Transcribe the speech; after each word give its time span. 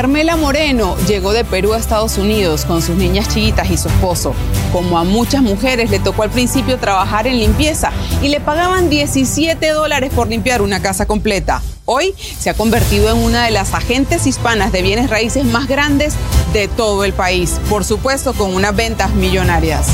Carmela 0.00 0.34
Moreno 0.36 0.96
llegó 1.06 1.34
de 1.34 1.44
Perú 1.44 1.74
a 1.74 1.76
Estados 1.76 2.16
Unidos 2.16 2.64
con 2.64 2.80
sus 2.80 2.96
niñas 2.96 3.28
chiquitas 3.28 3.70
y 3.70 3.76
su 3.76 3.88
esposo. 3.88 4.32
Como 4.72 4.98
a 4.98 5.04
muchas 5.04 5.42
mujeres, 5.42 5.90
le 5.90 5.98
tocó 5.98 6.22
al 6.22 6.30
principio 6.30 6.78
trabajar 6.78 7.26
en 7.26 7.38
limpieza 7.38 7.92
y 8.22 8.28
le 8.28 8.40
pagaban 8.40 8.88
17 8.88 9.68
dólares 9.68 10.10
por 10.14 10.28
limpiar 10.28 10.62
una 10.62 10.80
casa 10.80 11.04
completa. 11.04 11.60
Hoy 11.84 12.14
se 12.38 12.48
ha 12.48 12.54
convertido 12.54 13.10
en 13.10 13.18
una 13.18 13.44
de 13.44 13.50
las 13.50 13.74
agentes 13.74 14.26
hispanas 14.26 14.72
de 14.72 14.80
bienes 14.80 15.10
raíces 15.10 15.44
más 15.44 15.68
grandes 15.68 16.14
de 16.54 16.66
todo 16.66 17.04
el 17.04 17.12
país, 17.12 17.60
por 17.68 17.84
supuesto 17.84 18.32
con 18.32 18.54
unas 18.54 18.74
ventas 18.74 19.12
millonarias. 19.12 19.86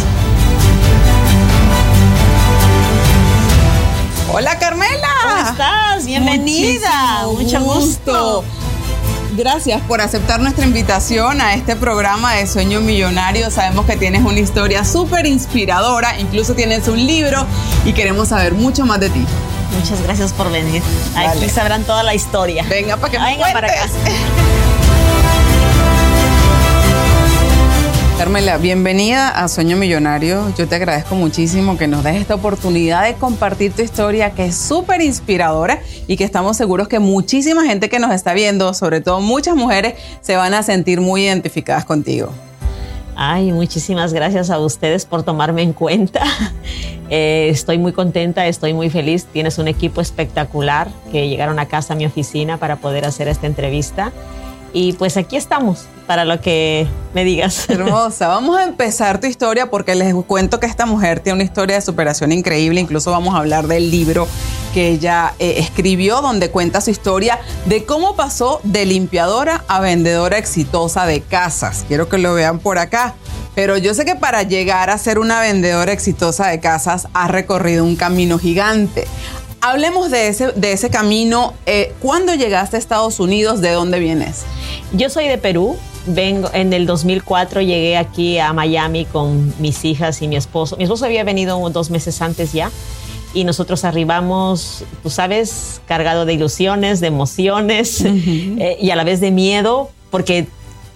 Hola 4.33 4.57
Carmela. 4.61 5.09
¿Cómo 5.25 5.51
estás? 5.51 6.07
Bienvenida. 6.07 7.27
Mucho 7.27 7.61
gusto. 7.61 8.45
Gracias 9.37 9.83
por 9.83 10.01
aceptar 10.01 10.41
nuestra 10.41 10.65
invitación 10.65 11.43
a 11.43 11.53
este 11.53 11.77
programa 11.77 12.33
de 12.33 12.47
Sueño 12.47 12.81
Millonario. 12.81 13.51
Sabemos 13.51 13.85
que 13.85 13.95
tienes 13.95 14.23
una 14.23 14.41
historia 14.41 14.83
súper 14.83 15.27
inspiradora, 15.27 16.19
incluso 16.19 16.55
tienes 16.55 16.89
un 16.89 17.07
libro 17.07 17.47
y 17.85 17.93
queremos 17.93 18.29
saber 18.29 18.55
mucho 18.55 18.87
más 18.87 18.99
de 18.99 19.11
ti. 19.11 19.27
Muchas 19.79 20.01
gracias 20.03 20.33
por 20.33 20.51
venir. 20.51 20.83
Aquí 21.15 21.51
sabrán 21.51 21.85
toda 21.85 22.03
la 22.03 22.15
historia. 22.15 22.65
Venga 22.67 22.97
para 22.97 23.13
que 23.13 23.19
me 23.19 23.27
Venga 23.27 23.53
para 23.53 23.67
acá. 23.67 24.46
Carmela, 28.19 28.57
bienvenida 28.57 29.29
a 29.29 29.47
Sueño 29.47 29.77
Millonario. 29.77 30.51
Yo 30.57 30.67
te 30.67 30.77
agradezco 30.77 31.15
muchísimo 31.15 31.77
que 31.77 31.87
nos 31.87 32.03
des 32.03 32.17
esta 32.17 32.35
oportunidad 32.35 33.05
de 33.05 33.13
compartir 33.13 33.75
tu 33.75 33.83
historia 33.83 34.31
que 34.31 34.47
es 34.47 34.57
súper 34.57 35.03
inspiradora 35.03 35.81
y 36.07 36.17
que 36.17 36.25
estamos 36.25 36.57
seguros 36.57 36.89
que 36.89 36.99
muchísima 36.99 37.67
gente 37.67 37.91
que 37.91 37.99
nos 37.99 38.13
está 38.13 38.33
viendo, 38.33 38.73
sobre 38.73 39.03
todo 39.03 39.21
muchas 39.21 39.55
mujeres, 39.55 39.97
se 40.23 40.35
van 40.35 40.55
a 40.55 40.63
sentir 40.63 41.03
muy 41.03 41.25
identificadas 41.25 41.85
contigo. 41.85 42.31
Ay, 43.17 43.53
muchísimas 43.53 44.15
gracias 44.15 44.49
a 44.49 44.59
ustedes 44.61 45.05
por 45.05 45.23
tomarme 45.23 45.63
en 45.63 45.73
cuenta. 45.73 46.23
Eh, 47.09 47.51
estoy 47.51 47.79
muy 47.79 47.93
contenta, 47.93 48.49
estoy 48.49 48.75
muy 48.75 48.91
feliz. 48.91 49.27
Tienes 49.27 49.59
un 49.59 49.69
equipo 49.69 50.01
espectacular 50.01 50.89
que 51.13 51.29
llegaron 51.29 51.61
a 51.61 51.67
casa 51.67 51.95
a 51.95 51.97
mi 51.97 52.05
oficina 52.05 52.57
para 52.57 52.79
poder 52.79 53.05
hacer 53.05 53.29
esta 53.29 53.47
entrevista. 53.47 54.13
Y 54.73 54.93
pues 54.95 55.17
aquí 55.17 55.37
estamos 55.37 55.87
para 56.07 56.25
lo 56.25 56.41
que 56.41 56.87
me 57.15 57.25
digas. 57.25 57.67
Hermosa. 57.69 58.29
Vamos 58.29 58.57
a 58.57 58.65
empezar 58.65 59.21
tu 59.21 59.27
historia 59.27 59.71
porque 59.71 59.95
les 59.95 60.15
cuento 60.27 60.61
que 60.61 60.67
esta 60.67 60.87
mujer 60.87 61.21
tiene 61.21 61.35
una 61.35 61.45
historia 61.45 61.77
de 61.77 61.83
superación 61.83 62.33
increíble. 62.33 62.81
Incluso 62.81 63.11
vamos 63.11 63.35
a 63.35 63.39
hablar 63.39 63.67
del 63.67 63.91
libro 63.91 64.27
que 64.73 64.89
ella 64.89 65.35
eh, 65.39 65.55
escribió 65.59 66.21
donde 66.21 66.51
cuenta 66.51 66.81
su 66.81 66.91
historia 66.91 67.39
de 67.65 67.85
cómo 67.85 68.15
pasó 68.15 68.61
de 68.63 68.85
limpiadora 68.87 69.65
a 69.69 69.81
vendedora 69.81 70.39
exitosa 70.39 71.07
de 71.07 71.23
casas. 71.23 71.85
Quiero 71.89 72.09
que 72.09 72.19
lo 72.19 72.35
vean 72.35 72.59
por 72.59 72.79
acá. 72.79 73.15
Pero 73.55 73.79
yo 73.79 73.95
sé 73.95 74.05
que 74.05 74.17
para 74.17 74.43
llegar 74.43 74.91
a 74.91 74.99
ser 74.99 75.19
una 75.19 75.41
vendedora 75.41 75.91
exitosa 75.91 76.49
de 76.49 76.61
casas 76.61 77.09
ha 77.15 77.27
recorrido 77.27 77.85
un 77.85 77.97
camino 77.97 78.39
gigante. 78.39 79.07
Hablemos 79.67 80.13
de 80.13 80.29
ese, 80.29 80.53
de 80.53 80.71
ese 80.71 80.91
camino. 80.91 81.53
Eh, 81.67 81.93
¿Cuándo 82.01 82.33
llegaste 82.37 82.77
a 82.77 82.79
Estados 82.79 83.19
Unidos? 83.19 83.61
¿De 83.61 83.73
dónde 83.73 83.99
vienes? 83.99 84.45
Yo 84.93 85.11
soy 85.11 85.27
de 85.27 85.39
Perú. 85.39 85.77
Vengo, 86.07 86.49
en 86.53 86.73
el 86.73 86.87
2004 86.87 87.63
llegué 87.63 87.97
aquí 87.97 88.39
a 88.39 88.53
Miami 88.53 89.07
con 89.07 89.53
mis 89.59 89.85
hijas 89.85 90.23
y 90.23 90.29
mi 90.29 90.37
esposo. 90.37 90.77
Mi 90.77 90.85
esposo 90.85 91.05
había 91.05 91.25
venido 91.25 91.59
dos 91.71 91.91
meses 91.91 92.23
antes 92.23 92.53
ya 92.53 92.71
y 93.35 93.43
nosotros 93.43 93.85
arribamos, 93.85 94.85
tú 95.03 95.11
sabes, 95.11 95.81
cargado 95.89 96.27
de 96.27 96.35
ilusiones, 96.35 97.01
de 97.01 97.09
emociones 97.09 98.03
eh, 98.05 98.79
y 98.81 98.91
a 98.91 98.97
la 98.97 99.03
vez 99.03 99.21
de 99.21 99.33
miedo, 99.33 99.91
porque 100.13 100.47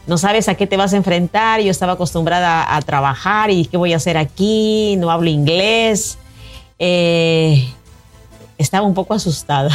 no 0.07 0.17
sabes 0.17 0.49
a 0.49 0.55
qué 0.55 0.69
te 0.69 0.77
vas 0.77 0.93
a 0.93 0.97
enfrentar. 0.97 1.61
Yo 1.61 1.73
estaba 1.73 1.95
acostumbrada 1.95 2.77
a, 2.77 2.81
trabajar 2.83 3.51
y 3.51 3.67
qué 3.67 3.77
voy 3.77 3.95
a 3.95 3.97
hacer 3.97 4.17
aquí, 4.17 4.95
no 4.97 5.11
hablo 5.11 5.29
inglés. 5.29 6.19
Eh, 6.79 7.67
estaba 8.61 8.87
un 8.87 8.95
poco 8.95 9.15
asustada. 9.15 9.71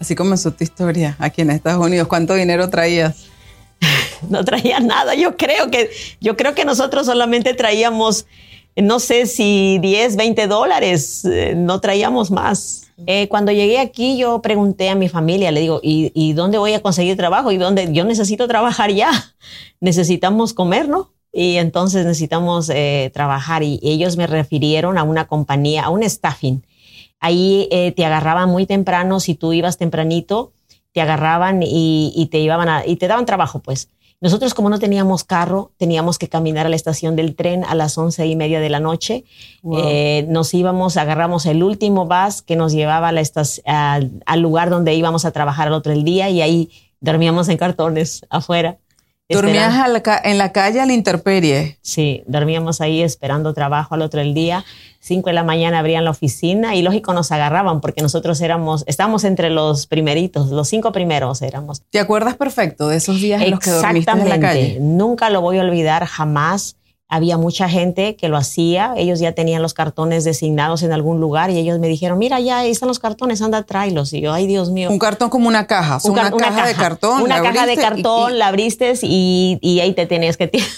Así 0.00 0.14
comenzó 0.14 0.52
tu 0.52 0.64
historia 0.64 1.16
aquí 1.18 1.42
en 1.42 1.50
Estados 1.50 1.84
Unidos. 1.84 2.08
¿Cuánto 2.08 2.34
dinero 2.34 2.68
traías? 2.68 3.26
no 4.28 4.44
traía 4.44 4.80
nada. 4.80 5.14
Yo 5.14 5.36
creo 5.36 5.70
que, 5.70 5.90
yo 6.20 6.36
creo 6.36 6.54
que 6.54 6.64
nosotros 6.64 7.06
solamente 7.06 7.54
traíamos, 7.54 8.26
no 8.76 8.98
sé 8.98 9.26
si 9.26 9.78
10, 9.80 10.16
20 10.16 10.46
dólares, 10.46 11.24
eh, 11.24 11.54
no 11.56 11.80
traíamos 11.80 12.30
más. 12.30 12.82
Eh, 13.06 13.28
cuando 13.28 13.52
llegué 13.52 13.78
aquí, 13.78 14.16
yo 14.16 14.40
pregunté 14.40 14.88
a 14.88 14.94
mi 14.94 15.08
familia, 15.08 15.50
le 15.50 15.60
digo, 15.60 15.80
¿y, 15.82 16.32
dónde 16.32 16.58
voy 16.58 16.74
a 16.74 16.80
conseguir 16.80 17.16
trabajo? 17.16 17.50
¿Y 17.50 17.56
dónde? 17.56 17.92
Yo 17.92 18.04
necesito 18.04 18.46
trabajar 18.48 18.92
ya. 18.92 19.10
Necesitamos 19.80 20.54
comer, 20.54 20.88
¿no? 20.88 21.12
Y 21.32 21.56
entonces 21.56 22.06
necesitamos 22.06 22.70
eh, 22.70 23.10
trabajar. 23.12 23.64
Y 23.64 23.80
ellos 23.82 24.16
me 24.16 24.28
refirieron 24.28 24.96
a 24.98 25.02
una 25.02 25.26
compañía, 25.26 25.82
a 25.82 25.90
un 25.90 26.08
staffing. 26.08 26.64
Ahí 27.24 27.68
te 27.96 28.04
agarraban 28.04 28.50
muy 28.50 28.66
temprano, 28.66 29.18
si 29.18 29.34
tú 29.34 29.52
ibas 29.52 29.78
tempranito, 29.78 30.52
te 30.92 31.00
agarraban 31.00 31.60
y, 31.62 32.28
te 32.30 32.40
llevaban 32.40 32.68
a, 32.68 32.86
y 32.86 32.96
te 32.96 33.08
daban 33.08 33.26
trabajo, 33.26 33.60
pues. 33.60 33.88
Nosotros, 34.20 34.54
como 34.54 34.70
no 34.70 34.78
teníamos 34.78 35.24
carro, 35.24 35.72
teníamos 35.76 36.18
que 36.18 36.28
caminar 36.28 36.64
a 36.64 36.68
la 36.70 36.76
estación 36.76 37.16
del 37.16 37.34
tren 37.34 37.64
a 37.64 37.74
las 37.74 37.98
once 37.98 38.26
y 38.26 38.36
media 38.36 38.60
de 38.60 38.70
la 38.70 38.80
noche. 38.80 39.24
Eh, 39.76 40.24
nos 40.28 40.54
íbamos, 40.54 40.96
agarramos 40.96 41.44
el 41.46 41.62
último 41.62 42.06
bus 42.06 42.40
que 42.40 42.56
nos 42.56 42.72
llevaba 42.72 43.08
a 43.08 43.12
la 43.12 43.22
al 44.24 44.40
lugar 44.40 44.70
donde 44.70 44.94
íbamos 44.94 45.24
a 45.24 45.32
trabajar 45.32 45.66
al 45.66 45.74
otro 45.74 45.92
el 45.92 46.04
día 46.04 46.30
y 46.30 46.40
ahí 46.40 46.70
dormíamos 47.00 47.48
en 47.48 47.58
cartones 47.58 48.24
afuera. 48.30 48.78
¿Dormías 49.28 49.74
en 50.24 50.38
la 50.38 50.52
calle 50.52 50.80
a 50.80 50.86
la 50.86 50.92
intemperie? 50.92 51.78
Sí, 51.80 52.22
dormíamos 52.26 52.82
ahí 52.82 53.02
esperando 53.02 53.54
trabajo 53.54 53.94
al 53.94 54.02
otro 54.02 54.20
el 54.20 54.34
día. 54.34 54.64
Cinco 55.00 55.30
de 55.30 55.34
la 55.34 55.44
mañana 55.44 55.78
abrían 55.78 56.04
la 56.04 56.10
oficina 56.10 56.74
y 56.74 56.82
lógico 56.82 57.14
nos 57.14 57.32
agarraban 57.32 57.80
porque 57.80 58.02
nosotros 58.02 58.40
éramos, 58.42 58.84
estábamos 58.86 59.24
entre 59.24 59.48
los 59.48 59.86
primeritos, 59.86 60.50
los 60.50 60.68
cinco 60.68 60.92
primeros 60.92 61.40
éramos. 61.40 61.82
¿Te 61.90 62.00
acuerdas 62.00 62.36
perfecto 62.36 62.88
de 62.88 62.96
esos 62.96 63.20
días 63.20 63.40
en 63.40 63.52
los 63.52 63.60
que 63.60 63.70
dormiste 63.70 64.10
en 64.10 64.28
la 64.28 64.40
calle? 64.40 64.78
Nunca 64.80 65.30
lo 65.30 65.40
voy 65.40 65.58
a 65.58 65.62
olvidar 65.62 66.04
jamás 66.04 66.76
había 67.14 67.38
mucha 67.38 67.68
gente 67.68 68.16
que 68.16 68.28
lo 68.28 68.36
hacía, 68.36 68.92
ellos 68.96 69.20
ya 69.20 69.32
tenían 69.32 69.62
los 69.62 69.72
cartones 69.72 70.24
designados 70.24 70.82
en 70.82 70.92
algún 70.92 71.20
lugar 71.20 71.48
y 71.50 71.58
ellos 71.58 71.78
me 71.78 71.86
dijeron, 71.86 72.18
mira, 72.18 72.40
ya 72.40 72.58
ahí 72.58 72.72
están 72.72 72.88
los 72.88 72.98
cartones, 72.98 73.40
anda, 73.40 73.62
tráelos. 73.62 74.12
Y 74.12 74.20
yo, 74.20 74.32
ay, 74.32 74.48
Dios 74.48 74.70
mío. 74.70 74.90
Un 74.90 74.98
cartón 74.98 75.30
como 75.30 75.46
una 75.46 75.68
caja, 75.68 75.98
una, 76.02 76.32
caja, 76.32 76.66
de 76.66 76.74
cartón. 76.74 77.22
Una 77.22 77.40
caja 77.40 77.66
de 77.66 77.76
cartón, 77.76 78.36
la 78.36 78.48
abriste 78.48 78.94
y, 79.02 79.58
y, 79.62 79.78
ahí 79.78 79.92
te 79.92 80.06
tenías 80.06 80.36
que 80.36 80.48
tirar 80.48 80.68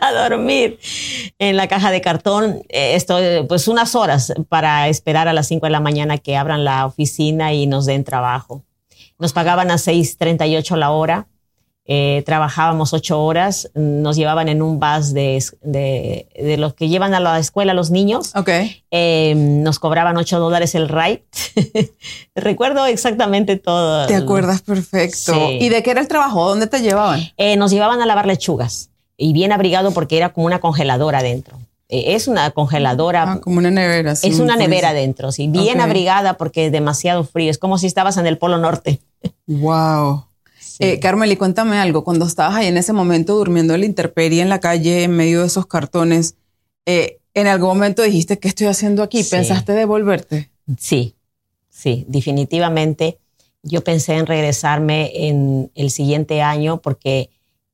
a 0.00 0.12
dormir 0.12 0.78
en 1.40 1.56
la 1.56 1.66
caja 1.66 1.90
de 1.90 2.00
cartón. 2.00 2.62
Eh, 2.68 2.94
esto, 2.94 3.18
pues 3.48 3.66
unas 3.66 3.96
horas 3.96 4.32
para 4.48 4.86
esperar 4.86 5.26
a 5.26 5.32
las 5.32 5.48
5 5.48 5.66
de 5.66 5.70
la 5.70 5.80
mañana 5.80 6.18
que 6.18 6.36
abran 6.36 6.62
la 6.62 6.86
oficina 6.86 7.52
y 7.52 7.66
nos 7.66 7.84
den 7.84 8.04
trabajo. 8.04 8.62
Nos 9.18 9.32
pagaban 9.32 9.72
a 9.72 9.74
6.38 9.74 10.76
la 10.76 10.92
hora 10.92 11.26
eh, 11.86 12.22
trabajábamos 12.24 12.94
ocho 12.94 13.22
horas, 13.22 13.70
nos 13.74 14.16
llevaban 14.16 14.48
en 14.48 14.62
un 14.62 14.80
bus 14.80 15.12
de, 15.12 15.44
de, 15.60 16.56
los 16.56 16.72
que 16.72 16.88
llevan 16.88 17.12
a 17.12 17.20
la 17.20 17.38
escuela 17.38 17.74
los 17.74 17.90
niños. 17.90 18.34
Ok. 18.34 18.48
Eh, 18.90 19.34
nos 19.36 19.78
cobraban 19.78 20.16
ocho 20.16 20.40
dólares 20.40 20.74
el 20.74 20.88
ride. 20.88 21.24
Recuerdo 22.34 22.86
exactamente 22.86 23.56
todo. 23.56 24.06
¿Te 24.06 24.14
acuerdas 24.14 24.62
perfecto? 24.62 25.34
¿Y 25.50 25.68
de 25.68 25.82
qué 25.82 25.90
era 25.90 26.00
el 26.00 26.08
trabajo? 26.08 26.48
¿Dónde 26.48 26.68
te 26.68 26.80
llevaban? 26.80 27.20
Eh, 27.36 27.56
nos 27.56 27.70
llevaban 27.70 28.00
a 28.00 28.06
lavar 28.06 28.26
lechugas 28.26 28.88
y 29.18 29.34
bien 29.34 29.52
abrigado 29.52 29.90
porque 29.90 30.16
era 30.16 30.32
como 30.32 30.46
una 30.46 30.60
congeladora 30.60 31.18
adentro. 31.18 31.58
es 31.90 32.28
una 32.28 32.50
congeladora. 32.52 33.24
Ah, 33.30 33.40
como 33.42 33.58
una 33.58 33.70
nevera. 33.70 34.16
Sí, 34.16 34.28
es 34.28 34.40
una 34.40 34.56
nevera 34.56 34.90
adentro, 34.90 35.32
sí. 35.32 35.48
Bien 35.48 35.82
abrigada 35.82 36.38
porque 36.38 36.66
es 36.66 36.72
demasiado 36.72 37.24
frío. 37.24 37.50
Es 37.50 37.58
como 37.58 37.76
si 37.76 37.86
estabas 37.86 38.16
en 38.16 38.26
el 38.26 38.38
Polo 38.38 38.56
Norte. 38.56 39.00
Wow. 39.46 40.24
Eh, 40.78 40.98
Carmel, 40.98 41.32
y 41.32 41.36
cuéntame 41.36 41.78
algo. 41.78 42.04
Cuando 42.04 42.26
estabas 42.26 42.56
ahí 42.56 42.66
en 42.66 42.76
ese 42.76 42.92
momento 42.92 43.36
durmiendo 43.36 43.74
en 43.74 43.80
la 43.80 43.86
intemperie 43.86 44.42
en 44.42 44.48
la 44.48 44.60
calle, 44.60 45.04
en 45.04 45.12
medio 45.12 45.40
de 45.40 45.46
esos 45.46 45.66
cartones, 45.66 46.36
eh, 46.86 47.18
¿en 47.34 47.46
algún 47.46 47.68
momento 47.68 48.02
dijiste 48.02 48.38
qué 48.38 48.48
estoy 48.48 48.66
haciendo 48.66 49.02
aquí? 49.02 49.22
¿Pensaste 49.24 49.72
devolverte? 49.72 50.50
Sí, 50.78 51.14
sí, 51.68 52.04
definitivamente. 52.08 53.18
Yo 53.62 53.82
pensé 53.82 54.14
en 54.14 54.26
regresarme 54.26 55.10
en 55.28 55.70
el 55.74 55.90
siguiente 55.90 56.42
año 56.42 56.80
porque 56.80 57.30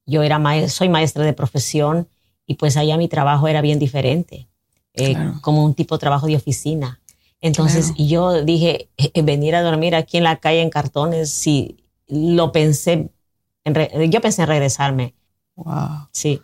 yo 0.06 0.23
era 0.23 0.41
soy 0.69 0.88
maestra 0.88 1.25
de 1.25 1.32
profesión 1.32 2.08
y 2.47 2.55
pues 2.55 2.76
allá 2.76 2.97
mi 2.97 3.08
trabajo 3.08 3.49
era 3.49 3.61
bien 3.61 3.79
diferente, 3.79 4.49
eh, 4.94 5.17
como 5.41 5.64
un 5.64 5.75
tipo 5.75 5.97
de 5.97 6.00
trabajo 6.00 6.26
de 6.26 6.37
oficina. 6.37 7.00
Entonces 7.41 7.94
yo 7.97 8.44
dije, 8.44 8.88
venir 9.23 9.55
a 9.55 9.62
dormir 9.62 9.94
aquí 9.94 10.19
en 10.19 10.25
la 10.25 10.37
calle 10.37 10.61
en 10.61 10.70
cartones, 10.70 11.31
sí, 11.31 11.81
lo 12.11 12.53
pensé, 12.53 13.11
yo 13.65 14.21
pensé 14.21 14.43
en 14.43 14.49
regresarme. 14.49 15.15
Wow. 15.57 16.09
Sí. 16.12 16.41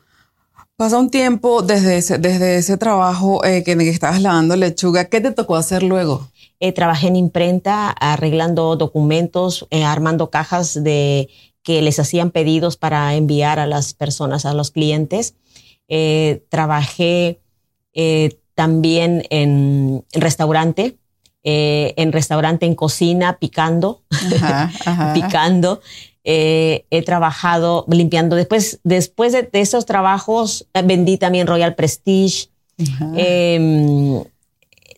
Pasa 0.76 0.98
un 0.98 1.10
tiempo 1.10 1.62
desde 1.62 1.96
ese, 1.96 2.18
desde 2.18 2.56
ese 2.56 2.76
trabajo 2.76 3.42
eh, 3.46 3.64
que, 3.64 3.72
estabas 3.88 4.20
lavando 4.20 4.56
lechuga. 4.56 5.06
¿Qué 5.06 5.22
te 5.22 5.30
tocó 5.30 5.56
hacer 5.56 5.82
luego? 5.82 6.28
Eh, 6.60 6.72
trabajé 6.72 7.08
en 7.08 7.16
imprenta, 7.16 7.88
arreglando 7.88 8.76
documentos, 8.76 9.66
eh, 9.70 9.84
armando 9.84 10.28
cajas 10.28 10.82
de 10.84 11.30
que 11.62 11.80
les 11.80 11.98
hacían 11.98 12.30
pedidos 12.30 12.76
para 12.76 13.14
enviar 13.14 13.58
a 13.58 13.66
las 13.66 13.94
personas, 13.94 14.44
a 14.44 14.52
los 14.52 14.70
clientes. 14.70 15.34
trabajé 16.50 17.40
también 18.54 19.24
en, 19.30 20.04
en 20.12 20.20
restaurante, 20.20 20.98
eh, 21.48 21.94
en 21.96 22.10
restaurante, 22.10 22.66
en 22.66 22.75
cocina, 22.75 23.38
picando, 23.38 24.02
picando. 25.14 25.81
Eh, 26.25 26.87
he 26.90 27.02
trabajado 27.02 27.84
limpiando. 27.88 28.34
Después, 28.34 28.81
después 28.82 29.32
de, 29.32 29.48
esos 29.52 29.87
trabajos, 29.87 30.66
eh, 30.75 30.82
vendí 30.82 31.19
también 31.19 31.46
Royal 31.46 31.76
Prestige. 31.76 32.48
Em, 33.16 34.25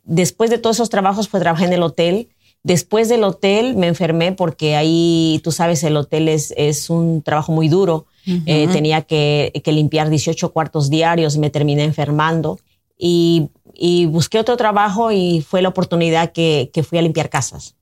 después 0.05 0.49
de 0.49 0.57
todos 0.57 0.77
esos 0.77 0.89
trabajos, 0.89 1.29
pues 1.29 1.43
trabajé 1.43 1.67
en 1.67 1.75
el 1.75 1.83
hotel. 1.83 2.31
Después 2.63 3.11
del 3.11 3.25
hotel 3.25 3.77
me 3.77 3.87
enfermé 3.87 4.33
porque 4.33 4.75
ahí, 4.75 5.43
tú 5.45 5.53
sabes, 5.53 5.85
el 5.85 5.99
hotel 5.99 6.31
es, 6.31 6.55
es 6.57 6.89
un 6.89 7.21
trabajo 7.21 7.53
muy 7.53 7.69
duro. 7.69 8.07
tenía 8.47 9.03
que, 9.03 9.53
que, 9.63 9.73
limpiar 9.73 10.09
18 10.09 10.51
cuartos 10.55 10.89
diarios 10.89 11.37
y 11.37 11.41
me 11.41 11.51
terminé 11.51 11.85
enfermando. 11.85 12.59
Y 12.99 13.51
y 13.81 14.07
busqué 14.07 14.41
otro 14.41 14.57
trabajo 14.57 15.13
y 15.13 15.41
fue 15.41 15.63
la 15.63 15.69
oportunidad 15.69 16.33
que, 16.33 16.71
que 16.75 16.83
fui 16.83 16.99
a 16.99 17.03
limpiar 17.03 17.31
casas. 17.31 17.77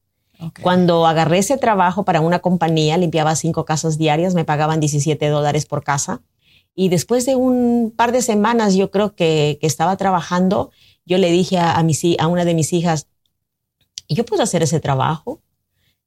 Cuando 0.62 1.06
agarré 1.06 1.38
ese 1.38 1.56
trabajo 1.56 2.04
para 2.04 2.20
una 2.20 2.40
compañía, 2.40 2.98
limpiaba 2.98 3.34
cinco 3.34 3.64
casas 3.64 3.96
diarias, 3.96 4.34
me 4.34 4.44
pagaban 4.44 4.80
17 4.80 5.26
dólares 5.28 5.64
por 5.64 5.82
casa. 5.82 6.20
Y 6.74 6.90
después 6.90 7.24
de 7.24 7.36
un 7.36 7.94
par 7.96 8.12
de 8.12 8.20
semanas, 8.20 8.74
yo 8.74 8.90
creo 8.90 9.14
que, 9.14 9.56
que 9.58 9.66
estaba 9.66 9.96
trabajando, 9.96 10.70
yo 11.06 11.16
le 11.16 11.30
dije 11.30 11.56
a, 11.56 11.74
a, 11.74 11.80
a 11.80 12.26
una 12.26 12.44
de 12.44 12.54
mis 12.54 12.74
hijas, 12.74 13.06
yo 14.10 14.26
puedo 14.26 14.42
hacer 14.42 14.62
ese 14.62 14.78
trabajo, 14.78 15.40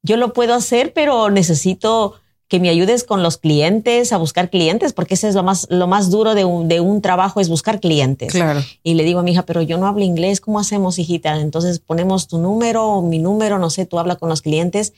yo 0.04 0.16
lo 0.16 0.32
puedo 0.34 0.54
hacer, 0.54 0.94
pero 0.94 1.32
necesito 1.32 2.14
que 2.50 2.60
me 2.60 2.70
ayudes 2.70 3.04
con 3.04 3.22
los 3.22 3.38
clientes, 3.38 4.12
a 4.12 4.18
buscar 4.18 4.50
clientes, 4.50 4.92
porque 4.92 5.14
ese 5.14 5.30
es 5.30 5.36
lo 5.36 5.44
más, 5.44 5.68
lo 5.70 5.86
más 5.86 6.10
duro 6.10 6.34
de 6.34 6.46
un, 6.46 6.68
de 6.68 6.82
un 6.82 7.00
trabajo, 7.02 7.40
es 7.40 7.48
buscar 7.48 7.80
clientes. 7.80 8.34
Claro. 8.34 8.62
Y 8.84 8.96
le 8.96 9.04
digo 9.04 9.20
a 9.20 9.24
mi 9.24 9.32
hija, 9.32 9.44
pero 9.44 9.62
yo 9.62 9.78
no 9.78 9.86
hablo 9.86 10.04
inglés, 10.04 10.42
¿cómo 10.42 10.60
hacemos, 10.60 10.98
hijita? 10.98 11.40
Entonces 11.40 11.78
ponemos 11.78 12.28
tu 12.28 12.40
número, 12.40 13.04
mi 13.04 13.20
número, 13.20 13.60
no 13.60 13.70
sé, 13.70 13.86
tú 13.86 14.00
habla 14.00 14.16
con 14.16 14.30
los 14.30 14.42
clientes. 14.42 14.94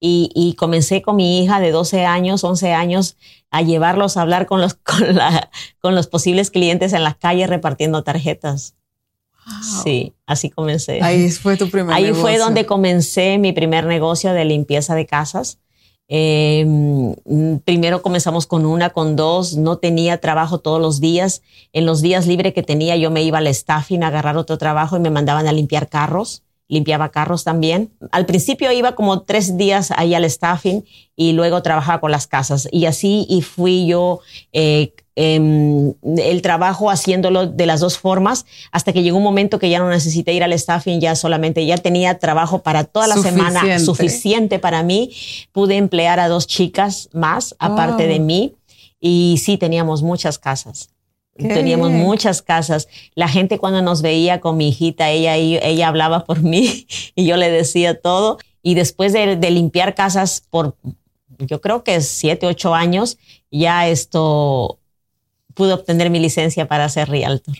Y, 0.00 0.30
y, 0.34 0.54
comencé 0.54 1.00
con 1.00 1.16
mi 1.16 1.42
hija 1.42 1.58
de 1.58 1.70
12 1.70 2.04
años, 2.04 2.44
11 2.44 2.72
años, 2.72 3.16
a 3.50 3.62
llevarlos 3.62 4.16
a 4.16 4.22
hablar 4.22 4.46
con 4.46 4.60
los, 4.60 4.74
con, 4.82 5.14
la, 5.14 5.48
con 5.80 5.94
los 5.94 6.08
posibles 6.08 6.50
clientes 6.50 6.92
en 6.92 7.04
las 7.04 7.16
calles 7.16 7.48
repartiendo 7.48 8.02
tarjetas. 8.02 8.74
Sí, 9.84 10.12
así 10.26 10.50
comencé. 10.50 11.00
Ahí 11.02 11.30
fue 11.30 11.56
tu 11.56 11.70
primer 11.70 11.94
Ahí 11.94 12.12
fue 12.12 12.36
donde 12.36 12.66
comencé 12.66 13.38
mi 13.38 13.52
primer 13.52 13.86
negocio 13.86 14.32
de 14.32 14.44
limpieza 14.44 14.96
de 14.96 15.06
casas. 15.06 15.60
Em, 16.08 17.14
primero 17.64 18.00
comenzamos 18.00 18.46
con 18.46 18.64
una, 18.64 18.90
con 18.90 19.16
dos, 19.16 19.56
no 19.56 19.78
tenía 19.78 20.18
trabajo 20.18 20.58
todos 20.58 20.80
los 20.80 21.00
días. 21.00 21.42
En 21.72 21.86
los 21.86 22.00
días 22.00 22.26
libres 22.26 22.54
que 22.54 22.62
tenía 22.62 22.96
yo 22.96 23.10
me 23.10 23.22
iba 23.22 23.38
al 23.38 23.52
staffing 23.52 24.04
a 24.04 24.08
agarrar 24.08 24.36
otro 24.36 24.58
trabajo 24.58 24.96
y 24.96 25.00
me 25.00 25.10
mandaban 25.10 25.48
a 25.48 25.52
limpiar 25.52 25.88
carros, 25.88 26.44
limpiaba 26.68 27.10
carros 27.10 27.44
también. 27.44 27.90
Al 28.12 28.26
principio 28.26 28.70
iba 28.70 28.94
como 28.94 29.22
tres 29.22 29.56
días 29.56 29.90
ahí 29.96 30.14
al 30.14 30.28
staffing 30.30 30.84
y 31.16 31.32
luego 31.32 31.62
trabajaba 31.62 32.00
con 32.00 32.10
las 32.12 32.26
casas 32.26 32.68
y 32.70 32.86
así 32.86 33.26
y 33.28 33.42
fui 33.42 33.86
yo 33.86 34.20
eh, 34.52 34.92
Em, 35.18 35.94
el 36.18 36.42
trabajo 36.42 36.90
haciéndolo 36.90 37.46
de 37.46 37.64
las 37.64 37.80
dos 37.80 37.96
formas 37.96 38.44
hasta 38.70 38.92
que 38.92 39.02
llegó 39.02 39.16
un 39.16 39.22
momento 39.22 39.58
que 39.58 39.70
ya 39.70 39.78
no 39.78 39.88
necesité 39.88 40.34
ir 40.34 40.44
al 40.44 40.52
staffing, 40.52 41.00
ya 41.00 41.16
solamente 41.16 41.64
ya 41.64 41.78
tenía 41.78 42.18
trabajo 42.18 42.62
para 42.62 42.84
toda 42.84 43.06
la 43.06 43.16
semana 43.16 43.78
suficiente 43.78 44.58
para 44.58 44.82
mí. 44.82 45.10
Pude 45.52 45.78
emplear 45.78 46.20
a 46.20 46.28
dos 46.28 46.46
chicas 46.46 47.08
más 47.14 47.56
aparte 47.58 48.06
de 48.06 48.20
mí 48.20 48.56
y 49.00 49.40
sí 49.42 49.56
teníamos 49.56 50.02
muchas 50.02 50.38
casas. 50.38 50.90
Teníamos 51.34 51.92
muchas 51.92 52.42
casas. 52.42 52.86
La 53.14 53.28
gente 53.28 53.58
cuando 53.58 53.80
nos 53.80 54.02
veía 54.02 54.40
con 54.42 54.58
mi 54.58 54.68
hijita, 54.68 55.10
ella, 55.10 55.36
ella 55.36 55.88
hablaba 55.88 56.26
por 56.26 56.42
mí 56.42 56.86
y 57.14 57.24
yo 57.24 57.38
le 57.38 57.50
decía 57.50 57.98
todo. 57.98 58.36
Y 58.62 58.74
después 58.74 59.14
de, 59.14 59.36
de 59.36 59.50
limpiar 59.50 59.94
casas 59.94 60.42
por, 60.50 60.76
yo 61.38 61.62
creo 61.62 61.84
que 61.84 62.02
siete, 62.02 62.46
ocho 62.46 62.74
años, 62.74 63.16
ya 63.50 63.88
esto 63.88 64.78
pude 65.56 65.72
obtener 65.72 66.10
mi 66.10 66.20
licencia 66.20 66.68
para 66.68 66.88
ser 66.88 67.08
realtor. 67.08 67.56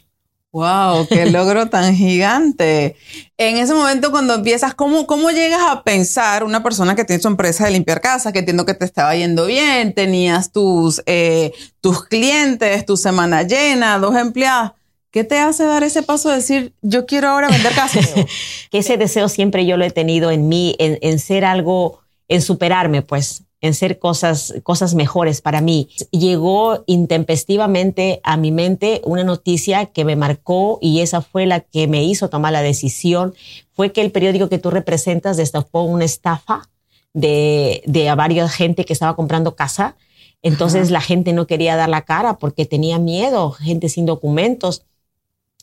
¡Wow! 0.53 1.07
¡Qué 1.09 1.27
logro 1.31 1.69
tan 1.69 1.95
gigante! 1.97 2.97
En 3.37 3.57
ese 3.57 3.75
momento, 3.75 4.11
cuando 4.11 4.35
empiezas, 4.35 4.75
¿cómo, 4.75 5.07
¿cómo 5.07 5.31
llegas 5.31 5.61
a 5.69 5.83
pensar 5.83 6.45
una 6.45 6.63
persona 6.63 6.95
que 6.95 7.05
tiene 7.05 7.21
su 7.21 7.29
empresa 7.29 7.65
de 7.65 7.73
limpiar 7.73 8.01
casa, 8.01 8.33
que 8.33 8.41
entiendo 8.41 8.65
que 8.65 8.75
te 8.75 8.85
estaba 8.85 9.17
yendo 9.17 9.47
bien, 9.47 9.95
tenías 9.95 10.53
tus, 10.53 11.03
eh, 11.07 11.53
tus 11.81 12.05
clientes, 12.05 12.87
tu 12.87 12.97
semana 12.97 13.43
llena, 13.43 13.99
dos 13.99 14.15
empleados? 14.15 14.73
¿Qué 15.11 15.25
te 15.25 15.39
hace 15.39 15.65
dar 15.65 15.83
ese 15.83 16.03
paso 16.03 16.29
de 16.29 16.37
decir, 16.37 16.75
yo 16.83 17.07
quiero 17.07 17.29
ahora 17.29 17.49
vender 17.49 17.73
casa? 17.75 18.01
que 18.71 18.79
ese 18.79 18.99
deseo 18.99 19.31
siempre 19.31 19.65
yo 19.65 19.79
lo 19.79 19.85
he 19.85 19.91
tenido 19.91 20.31
en 20.31 20.49
mí, 20.49 20.77
en, 20.79 20.99
en 21.01 21.19
ser 21.19 21.47
algo, 21.47 22.03
en 22.29 22.43
superarme, 22.43 23.03
pues 23.03 23.45
en 23.61 23.75
ser 23.75 23.99
cosas, 23.99 24.55
cosas 24.63 24.95
mejores 24.95 25.41
para 25.41 25.61
mí. 25.61 25.89
Llegó 26.11 26.85
intempestivamente 26.87 28.21
a 28.23 28.37
mi 28.37 28.53
mente 28.53 29.01
una 29.05 29.25
noticia 29.25 29.87
que 29.87 30.05
me 30.05 30.17
marcó 30.17 30.79
y 30.81 31.01
esa 31.01 31.23
fue 31.23 31.47
la 31.47 31.61
que 31.61 31.89
me 31.89 32.05
hizo 32.05 32.29
tomar 32.29 32.53
la 32.53 32.63
decisión. 32.63 33.35
Fue 33.73 33.93
que 33.93 34.03
el 34.03 34.13
periódico 34.13 34.49
que 34.49 34.59
tú 34.59 34.71
representas 34.71 35.37
destapó 35.37 35.83
una 35.83 36.05
estafa 36.05 36.69
de, 37.15 37.83
de 37.87 38.09
a 38.09 38.15
varias 38.15 38.55
gente 38.55 38.85
que 38.85 38.93
estaba 38.93 39.17
comprando 39.17 39.57
casa. 39.57 39.97
Entonces 40.43 40.91
la 40.91 41.01
gente 41.01 41.33
no 41.33 41.47
quería 41.47 41.77
dar 41.77 41.89
la 41.89 42.03
cara 42.03 42.39
porque 42.39 42.67
tenía 42.67 42.99
miedo, 42.99 43.53
gente 43.53 43.89
sin 43.89 44.07
documentos. 44.07 44.85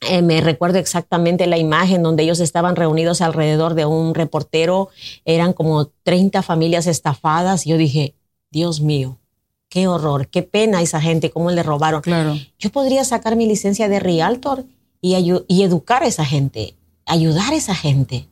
Eh, 0.10 0.22
me 0.22 0.42
recuerdo 0.42 0.80
exactamente 0.80 1.48
la 1.48 1.58
imagen 1.58 2.04
donde 2.04 2.24
ellos 2.24 2.40
estaban 2.40 2.76
reunidos 2.76 3.22
alrededor 3.22 3.74
de 3.74 3.86
un 3.86 4.14
reportero, 4.14 4.90
eran 5.26 5.54
como 5.54 5.88
30 6.04 6.42
familias 6.42 6.88
estafadas. 6.88 7.66
Y 7.66 7.72
yo 7.72 7.78
dije, 7.78 8.16
Dios 8.52 8.82
mío, 8.82 9.18
qué 9.70 9.88
horror, 9.88 10.28
qué 10.28 10.44
pena 10.44 10.82
esa 10.82 11.02
gente, 11.02 11.32
cómo 11.32 11.52
le 11.52 11.64
robaron. 11.64 12.02
Claro. 12.02 12.38
Yo 12.60 12.72
podría 12.72 13.04
sacar 13.04 13.36
mi 13.36 13.46
licencia 13.46 13.90
de 13.90 14.00
Realtor 14.00 14.66
y, 15.02 15.16
y 15.48 15.64
educar 15.64 16.04
a 16.04 16.08
esa 16.08 16.26
gente, 16.26 16.76
ayudar 17.06 17.54
a 17.54 17.56
esa 17.56 17.76
gente. 17.76 18.28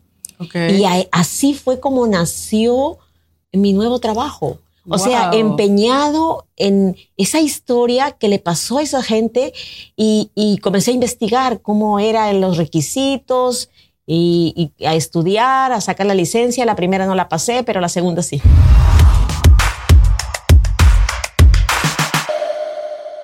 Y 0.53 0.83
así 1.11 1.53
fue 1.53 1.79
como 1.79 2.07
nació 2.07 2.97
mi 3.51 3.73
nuevo 3.73 3.99
trabajo. 3.99 4.59
O 4.89 4.97
sea, 4.97 5.29
empeñado 5.33 6.47
en 6.57 6.95
esa 7.15 7.39
historia 7.39 8.11
que 8.11 8.27
le 8.27 8.39
pasó 8.39 8.79
a 8.79 8.81
esa 8.81 9.03
gente 9.03 9.53
y, 9.95 10.59
comencé 10.61 10.91
a 10.91 10.95
investigar 10.95 11.61
cómo 11.61 11.99
eran 11.99 12.41
los 12.41 12.57
requisitos 12.57 13.69
y, 14.07 14.73
y, 14.79 14.85
a 14.85 14.95
estudiar, 14.95 15.71
a 15.71 15.81
sacar 15.81 16.07
la 16.07 16.15
licencia. 16.15 16.65
La 16.65 16.75
primera 16.75 17.05
no 17.05 17.13
la 17.13 17.29
pasé, 17.29 17.63
pero 17.63 17.79
la 17.79 17.89
segunda 17.89 18.23
sí. 18.23 18.41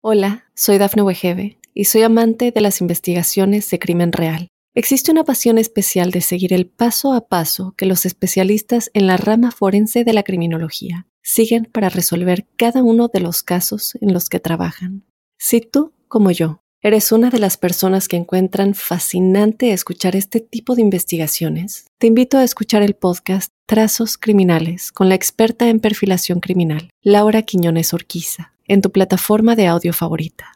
Hola, 0.04 0.46
soy 0.54 0.78
Dafne 0.78 1.02
Wegebe 1.02 1.58
y 1.74 1.86
soy 1.86 2.04
amante 2.04 2.52
de 2.52 2.62
las 2.62 2.82
investigaciones 2.82 3.70
de 3.72 3.80
crimen 3.80 4.12
real. 4.12 4.48
Existe 4.76 5.12
una 5.12 5.24
pasión 5.24 5.58
especial 5.58 6.12
de 6.12 6.22
seguir 6.22 6.54
el 6.54 6.68
paso 6.68 7.14
a 7.14 7.28
paso 7.28 7.74
que 7.76 7.88
los 7.88 8.06
especialistas 8.06 8.92
en 8.94 9.08
la 9.08 9.18
rama 9.18 9.50
forense 9.50 10.04
de 10.04 10.14
la 10.14 10.22
criminología 10.22 11.08
siguen 11.28 11.66
para 11.66 11.90
resolver 11.90 12.48
cada 12.56 12.82
uno 12.82 13.10
de 13.10 13.20
los 13.20 13.44
casos 13.44 13.98
en 14.00 14.14
los 14.14 14.30
que 14.30 14.40
trabajan. 14.40 15.04
Si 15.38 15.60
tú, 15.60 15.94
como 16.08 16.32
yo, 16.32 16.62
¿Eres 16.84 17.12
una 17.12 17.32
de 17.32 17.40
las 17.40 17.58
personas 17.58 18.08
que 18.08 18.18
encuentran 18.18 18.76
fascinante 18.76 19.74
escuchar 19.74 20.16
este 20.16 20.40
tipo 20.40 20.76
de 20.76 20.84
investigaciones? 20.84 21.88
Te 21.98 22.06
invito 22.06 22.38
a 22.38 22.44
escuchar 22.44 22.84
el 22.84 22.94
podcast 22.94 23.52
Trazos 23.66 24.16
Criminales 24.16 24.92
con 24.92 25.10
la 25.10 25.16
experta 25.16 25.68
en 25.70 25.80
perfilación 25.80 26.40
criminal, 26.40 26.92
Laura 27.02 27.42
Quiñones 27.42 27.96
Orquiza, 27.96 28.54
en 28.68 28.82
tu 28.84 28.92
plataforma 28.92 29.56
de 29.56 29.66
audio 29.66 29.92
favorita. 29.92 30.54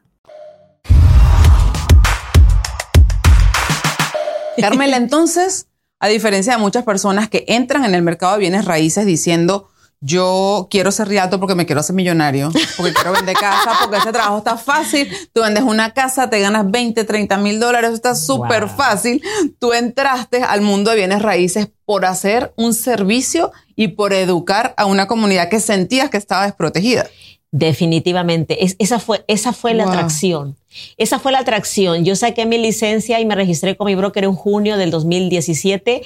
Carmela, 4.58 4.98
entonces, 4.98 5.68
a 6.00 6.08
diferencia 6.08 6.54
de 6.54 6.60
muchas 6.60 6.84
personas 6.84 7.30
que 7.30 7.46
entran 7.48 7.84
en 7.84 7.96
el 7.96 8.04
mercado 8.04 8.34
de 8.34 8.42
bienes 8.42 8.66
raíces 8.66 9.08
diciendo, 9.08 9.71
yo 10.04 10.68
quiero 10.72 10.92
ser 10.92 11.08
riato 11.08 11.40
porque 11.40 11.54
me 11.54 11.68
quiero 11.68 11.80
hacer 11.80 11.96
millonario, 11.96 12.52
porque 12.76 12.92
quiero 12.92 13.14
vender 13.14 13.36
casa, 13.36 13.72
porque 13.82 13.98
ese 13.98 14.12
trabajo 14.12 14.40
está 14.40 14.58
fácil. 14.58 15.08
Tú 15.32 15.42
vendes 15.42 15.64
una 15.64 15.94
casa, 15.94 16.30
te 16.30 16.40
ganas 16.40 16.70
20, 16.70 17.04
30 17.04 17.38
mil 17.38 17.60
dólares, 17.60 17.92
está 17.92 18.16
súper 18.16 18.68
fácil. 18.68 19.22
Tú 19.60 19.74
entraste 19.74 20.42
al 20.42 20.62
mundo 20.62 20.90
de 20.90 20.98
bienes 20.98 21.22
raíces 21.22 21.70
por 21.86 22.06
hacer 22.06 22.52
un 22.58 22.74
servicio 22.74 23.52
y 23.76 23.90
por 23.90 24.14
educar 24.14 24.74
a 24.76 24.86
una 24.86 25.08
comunidad 25.08 25.50
que 25.50 25.60
sentías 25.60 26.10
que 26.10 26.18
estaba 26.18 26.46
desprotegida. 26.46 27.08
Definitivamente, 27.52 28.58
esa 28.80 28.98
fue, 28.98 29.24
esa 29.28 29.54
fue 29.54 29.76
la 29.76 29.84
atracción. 29.84 30.58
Esa 30.98 31.20
fue 31.20 31.32
la 31.32 31.40
atracción. 31.40 32.06
Yo 32.06 32.16
saqué 32.16 32.46
mi 32.46 32.58
licencia 32.58 33.20
y 33.20 33.26
me 33.26 33.36
registré 33.36 33.76
con 33.76 33.88
mi 33.88 33.96
broker 33.96 34.24
en 34.24 34.34
junio 34.34 34.78
del 34.78 34.92
2017. 34.92 36.02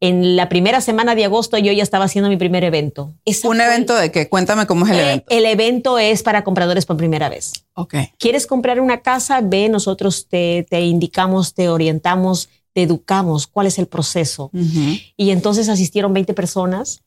En 0.00 0.36
la 0.36 0.48
primera 0.48 0.80
semana 0.80 1.14
de 1.14 1.24
agosto 1.24 1.58
yo 1.58 1.72
ya 1.72 1.82
estaba 1.82 2.04
haciendo 2.04 2.28
mi 2.28 2.36
primer 2.36 2.64
evento. 2.64 3.12
¿Un 3.44 3.60
evento 3.60 3.94
de 3.94 4.10
qué? 4.10 4.28
Cuéntame 4.28 4.66
cómo 4.66 4.86
es 4.86 4.92
el 4.92 4.98
eh, 4.98 5.02
evento. 5.02 5.26
El 5.28 5.46
evento 5.46 5.98
es 5.98 6.22
para 6.22 6.44
compradores 6.44 6.86
por 6.86 6.96
primera 6.96 7.28
vez. 7.28 7.52
Ok. 7.74 7.94
¿Quieres 8.18 8.46
comprar 8.46 8.80
una 8.80 9.00
casa? 9.00 9.40
Ve, 9.42 9.68
nosotros 9.68 10.26
te, 10.28 10.66
indicamos, 10.70 11.54
te 11.54 11.68
orientamos, 11.68 12.48
te 12.72 12.82
educamos 12.82 13.46
cuál 13.46 13.66
es 13.66 13.78
el 13.78 13.86
proceso. 13.86 14.50
Y 15.16 15.30
entonces 15.30 15.68
asistieron 15.68 16.12
20 16.12 16.34
personas. 16.34 17.02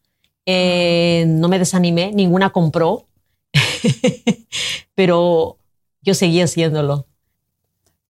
Eh, 0.46 1.26
no 1.28 1.48
me 1.48 1.60
desanimé, 1.60 2.12
ninguna 2.12 2.50
compró 2.50 3.06
pero 4.96 5.58
yo 6.02 6.14
seguía 6.14 6.46
haciéndolo. 6.46 7.06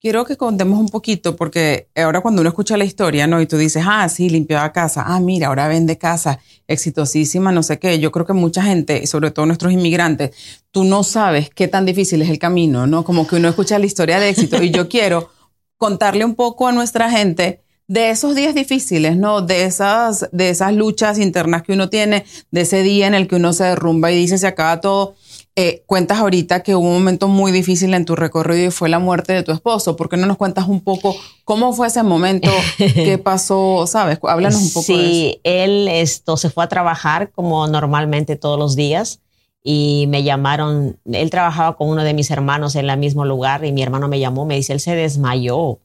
Quiero 0.02 0.24
que 0.24 0.38
contemos 0.38 0.80
un 0.80 0.88
poquito, 0.88 1.36
porque 1.36 1.90
ahora 1.94 2.22
cuando 2.22 2.40
uno 2.40 2.50
escucha 2.50 2.78
la 2.78 2.86
historia, 2.86 3.28
¿no? 3.28 3.42
Y 3.42 3.48
tú 3.48 3.58
dices, 3.58 3.84
ah, 3.86 4.08
sí, 4.08 4.30
limpiaba 4.30 4.72
casa, 4.72 5.04
ah, 5.06 5.20
mira, 5.20 5.48
ahora 5.48 5.68
vende 5.68 5.98
casa, 5.98 6.40
exitosísima, 6.68 7.52
no 7.52 7.64
sé 7.64 7.80
qué. 7.80 8.00
Yo 8.00 8.10
creo 8.10 8.26
que 8.26 8.32
mucha 8.32 8.64
gente, 8.64 9.06
sobre 9.08 9.32
todo 9.32 9.46
nuestros 9.46 9.74
inmigrantes, 9.74 10.32
tú 10.72 10.86
no 10.86 11.04
sabes 11.04 11.50
qué 11.50 11.68
tan 11.68 11.86
difícil 11.86 12.22
es 12.22 12.30
el 12.30 12.40
camino, 12.40 12.88
¿no? 12.88 13.04
Como 13.04 13.28
que 13.28 13.36
uno 13.36 13.50
escucha 13.50 13.78
la 13.78 13.88
historia 13.88 14.22
de 14.22 14.30
éxito 14.30 14.64
y 14.64 14.72
yo 14.72 14.88
quiero 14.88 15.32
contarle 15.76 16.24
un 16.24 16.36
poco 16.36 16.68
a 16.68 16.72
nuestra 16.72 17.12
gente 17.12 17.62
de 17.90 18.12
esos 18.12 18.36
días 18.36 18.56
difíciles, 18.56 19.18
¿no? 19.18 19.42
De 19.42 19.66
esas, 19.66 20.30
de 20.32 20.50
esas 20.50 20.74
luchas 20.74 21.20
internas 21.20 21.64
que 21.64 21.74
uno 21.74 21.90
tiene, 21.90 22.24
de 22.52 22.62
ese 22.62 22.84
día 22.84 23.08
en 23.08 23.16
el 23.16 23.28
que 23.28 23.36
uno 23.36 23.52
se 23.52 23.66
derrumba 23.66 24.12
y 24.12 24.16
dice, 24.16 24.38
se 24.38 24.48
acaba 24.48 24.80
todo 24.80 25.16
eh, 25.62 25.84
cuentas 25.86 26.20
ahorita 26.20 26.64
que 26.64 26.74
hubo 26.74 26.88
un 26.88 26.94
momento 26.94 27.28
muy 27.28 27.52
difícil 27.52 27.94
en 27.94 28.06
tu 28.06 28.16
recorrido 28.16 28.68
y 28.68 28.72
fue 28.72 28.88
la 28.88 29.00
muerte 29.00 29.34
de 29.34 29.44
tu 29.44 29.52
esposo. 29.52 29.98
¿Por 29.98 30.08
qué 30.08 30.16
no 30.16 30.26
nos 30.26 30.38
cuentas 30.38 30.70
un 30.70 30.80
poco 30.80 31.14
cómo 31.44 31.74
fue 31.74 31.88
ese 31.88 32.02
momento? 32.02 32.50
¿Qué 32.78 33.18
pasó? 33.18 33.84
¿Sabes? 33.86 34.20
Háblanos 34.24 34.62
un 34.62 34.70
poco 34.72 34.86
sí, 34.86 34.94
de 34.94 35.30
eso. 35.32 35.40
él 35.44 35.88
esto, 35.90 36.38
se 36.38 36.50
fue 36.50 36.64
a 36.64 36.70
trabajar 36.70 37.32
como 37.32 37.68
normalmente 37.68 38.38
todos 38.38 38.58
los 38.58 38.78
días 38.78 39.20
y 39.62 40.06
me 40.08 40.24
llamaron. 40.24 40.98
Él 41.04 41.30
trabajaba 41.30 41.76
con 41.76 41.90
uno 41.90 42.06
de 42.06 42.14
mis 42.14 42.32
hermanos 42.32 42.78
en 42.78 42.90
el 42.90 42.98
mismo 42.98 43.26
lugar 43.26 43.66
y 43.66 43.74
mi 43.74 43.84
hermano 43.84 44.08
me 44.08 44.22
llamó, 44.22 44.46
me 44.46 44.56
dice, 44.56 44.72
él 44.72 44.80
se 44.80 44.96
desmayó. 44.96 45.80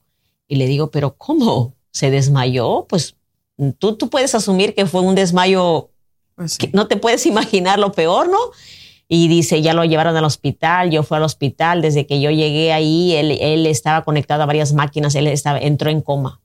Y 0.47 0.55
le 0.55 0.67
digo, 0.67 0.89
¿pero 0.89 1.17
cómo? 1.17 1.73
¿Se 1.91 2.11
desmayó? 2.11 2.85
Pues 2.87 3.17
tú, 3.77 3.97
tú 3.97 4.09
puedes 4.09 4.35
asumir 4.35 4.73
que 4.73 4.85
fue 4.85 5.01
un 5.01 5.15
desmayo 5.15 5.89
pues 6.35 6.57
que 6.57 6.69
no 6.73 6.87
te 6.87 6.95
puedes 6.95 7.25
imaginar 7.25 7.77
lo 7.77 7.91
peor, 7.91 8.29
¿no? 8.29 8.39
Y 9.07 9.27
dice, 9.27 9.61
ya 9.61 9.73
lo 9.73 9.85
llevaron 9.85 10.15
al 10.17 10.23
hospital, 10.25 10.89
yo 10.89 11.03
fui 11.03 11.17
al 11.17 11.23
hospital, 11.23 11.81
desde 11.81 12.07
que 12.07 12.19
yo 12.19 12.31
llegué 12.31 12.73
ahí, 12.73 13.13
él, 13.13 13.65
estaba 13.67 14.03
conectado 14.03 14.43
a 14.43 14.45
varias 14.47 14.73
máquinas, 14.73 15.13
él 15.15 15.27
entró 15.61 15.89
en 15.89 16.01
coma. 16.01 16.41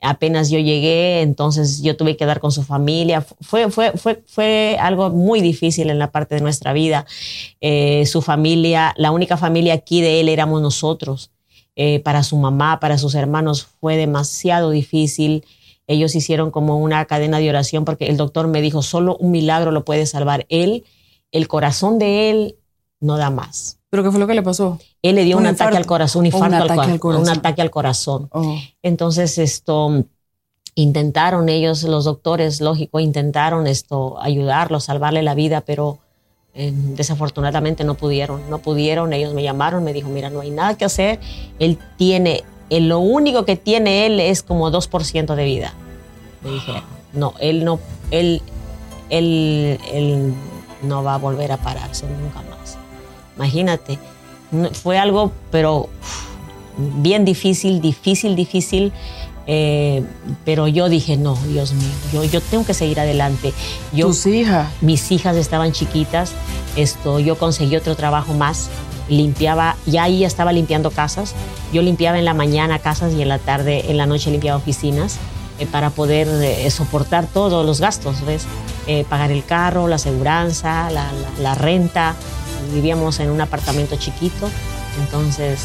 Apenas 0.00 0.50
yo 0.50 0.58
llegué, 0.58 1.20
entonces 1.20 1.80
yo 1.80 1.96
tuve 1.96 2.16
que 2.16 2.26
dar 2.26 2.40
con 2.40 2.50
su 2.50 2.64
familia. 2.64 3.24
Fue, 3.40 3.70
fue, 3.70 3.92
fue, 3.92 4.20
fue 4.26 4.76
algo 4.80 5.10
muy 5.10 5.40
difícil 5.40 5.90
en 5.90 6.00
la 6.00 6.10
parte 6.10 6.34
de 6.34 6.40
nuestra 6.40 6.72
vida. 6.72 7.06
Eh, 7.60 8.04
su 8.06 8.20
familia, 8.20 8.94
la 8.96 9.12
única 9.12 9.36
familia 9.36 9.74
aquí 9.74 10.00
de 10.00 10.20
él 10.20 10.28
éramos 10.28 10.60
nosotros. 10.60 11.30
Eh, 11.76 12.00
para 12.00 12.24
su 12.24 12.36
mamá, 12.36 12.80
para 12.80 12.98
sus 12.98 13.14
hermanos 13.14 13.68
fue 13.80 13.96
demasiado 13.96 14.70
difícil. 14.70 15.44
Ellos 15.86 16.16
hicieron 16.16 16.50
como 16.50 16.78
una 16.78 17.04
cadena 17.04 17.38
de 17.38 17.48
oración 17.48 17.84
porque 17.84 18.06
el 18.06 18.16
doctor 18.16 18.48
me 18.48 18.60
dijo, 18.60 18.82
solo 18.82 19.16
un 19.18 19.30
milagro 19.30 19.70
lo 19.70 19.84
puede 19.84 20.06
salvar 20.06 20.46
él 20.48 20.84
el 21.32 21.48
corazón 21.48 21.98
de 21.98 22.30
él 22.30 22.56
no 23.00 23.16
da 23.16 23.30
más. 23.30 23.78
¿Pero 23.90 24.04
qué 24.04 24.10
fue 24.10 24.20
lo 24.20 24.26
que 24.26 24.34
le 24.34 24.42
pasó? 24.42 24.78
Él 25.02 25.16
le 25.16 25.24
dio 25.24 25.36
un, 25.36 25.46
ataque 25.46 25.76
al 25.76 25.84
corazón, 25.84 26.20
un 26.20 26.26
infarto 26.26 26.56
al, 26.56 26.98
corazón. 26.98 27.22
Un 27.22 27.28
ataque 27.28 27.60
al 27.60 27.70
corazón. 27.70 28.28
Oh. 28.32 28.56
Entonces, 28.82 29.36
esto, 29.36 30.04
intentaron 30.74 31.48
ellos, 31.48 31.82
los 31.82 32.04
doctores, 32.04 32.60
lógico, 32.60 33.00
intentaron 33.00 33.66
esto, 33.66 34.18
ayudarlo, 34.20 34.80
salvarle 34.80 35.22
la 35.22 35.34
vida, 35.34 35.60
pero 35.62 35.98
eh, 36.54 36.72
desafortunadamente 36.72 37.84
no 37.84 37.94
pudieron, 37.94 38.48
no 38.48 38.58
pudieron. 38.58 39.12
Ellos 39.12 39.34
me 39.34 39.42
llamaron, 39.42 39.84
me 39.84 39.92
dijo, 39.92 40.08
mira, 40.08 40.30
no 40.30 40.40
hay 40.40 40.50
nada 40.50 40.76
que 40.76 40.84
hacer. 40.84 41.20
Él 41.58 41.78
tiene, 41.98 42.44
él, 42.70 42.88
lo 42.88 43.00
único 43.00 43.44
que 43.44 43.56
tiene 43.56 44.06
él 44.06 44.20
es 44.20 44.42
como 44.42 44.70
2% 44.70 45.34
de 45.34 45.44
vida. 45.44 45.74
Me 46.42 46.50
dijeron, 46.52 46.82
no, 47.12 47.34
él 47.40 47.64
no, 47.64 47.78
él, 48.10 48.40
él, 49.10 49.78
él 49.92 50.34
no 50.82 51.02
va 51.02 51.14
a 51.14 51.18
volver 51.18 51.52
a 51.52 51.56
pararse 51.56 52.06
nunca 52.06 52.42
más. 52.50 52.76
Imagínate, 53.36 53.98
fue 54.72 54.98
algo, 54.98 55.32
pero 55.50 55.88
bien 56.76 57.24
difícil, 57.24 57.80
difícil, 57.80 58.36
difícil. 58.36 58.92
Eh, 59.46 60.04
pero 60.44 60.68
yo 60.68 60.88
dije, 60.88 61.16
no, 61.16 61.36
Dios 61.48 61.72
mío, 61.72 61.90
yo, 62.12 62.22
yo 62.24 62.40
tengo 62.40 62.64
que 62.64 62.74
seguir 62.74 63.00
adelante. 63.00 63.52
Yo, 63.92 64.06
¿Tus 64.06 64.26
hijas? 64.26 64.68
Mis 64.80 65.10
hijas 65.10 65.36
estaban 65.36 65.72
chiquitas, 65.72 66.32
esto, 66.76 67.18
yo 67.18 67.36
conseguí 67.36 67.74
otro 67.74 67.96
trabajo 67.96 68.34
más, 68.34 68.70
limpiaba, 69.08 69.76
ya 69.84 70.04
ahí 70.04 70.24
estaba 70.24 70.52
limpiando 70.52 70.92
casas, 70.92 71.34
yo 71.72 71.82
limpiaba 71.82 72.20
en 72.20 72.24
la 72.24 72.34
mañana 72.34 72.78
casas 72.78 73.14
y 73.14 73.22
en 73.22 73.28
la 73.28 73.38
tarde, 73.38 73.90
en 73.90 73.96
la 73.96 74.06
noche 74.06 74.30
limpiaba 74.30 74.58
oficinas 74.58 75.18
eh, 75.58 75.66
para 75.66 75.90
poder 75.90 76.28
eh, 76.28 76.70
soportar 76.70 77.26
todos 77.26 77.66
los 77.66 77.80
gastos, 77.80 78.24
¿ves? 78.24 78.44
Eh, 78.88 79.04
pagar 79.08 79.30
el 79.30 79.44
carro, 79.44 79.86
la 79.86 79.96
aseguranza, 79.96 80.90
la, 80.90 81.54
renta. 81.54 82.14
Vivíamos 82.72 83.20
en 83.20 83.30
un 83.30 83.40
apartamento 83.40 83.96
chiquito, 83.96 84.48
entonces 85.00 85.60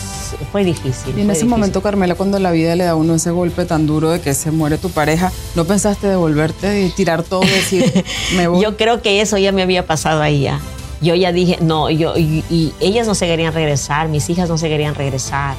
fue 0.52 0.64
difícil. 0.64 1.18
Y 1.18 1.22
en 1.22 1.32
ese 1.32 1.46
momento, 1.46 1.82
Carmela, 1.82 2.16
cuando 2.16 2.38
la 2.38 2.52
vida 2.52 2.76
le 2.76 2.84
da 2.84 2.92
a 2.92 2.96
uno 2.96 3.16
ese 3.16 3.32
golpe 3.32 3.66
tan 3.66 3.88
duro 3.88 4.10
de 4.10 4.20
que 4.20 4.34
se 4.34 4.52
muere 4.52 4.78
tu 4.78 4.90
pareja, 4.90 5.32
¿no 5.56 5.66
pensaste 5.66 6.08
devolverte 6.08 6.84
y 6.84 6.90
tirar 6.90 7.24
todo 7.24 7.44
y 7.44 7.50
decir, 7.50 8.06
me 8.36 8.48
voy? 8.48 8.62
Yo 8.62 8.78
creo 8.78 9.02
que 9.02 9.22
eso 9.22 9.38
ya 9.38 9.52
me 9.52 9.62
había 9.62 9.86
pasado 9.86 10.22
ahí 10.22 10.42
ya. 10.42 10.60
Yo 11.02 11.16
ya 11.16 11.32
dije, 11.32 11.60
no, 11.62 11.90
yo, 11.90 12.18
y, 12.18 12.74
ellas 12.80 13.08
no 13.08 13.16
se 13.16 13.28
querían 13.28 13.54
regresar, 13.54 14.10
mis 14.10 14.30
hijas 14.30 14.50
no 14.50 14.58
se 14.58 14.68
querían 14.68 14.96
regresar. 14.96 15.56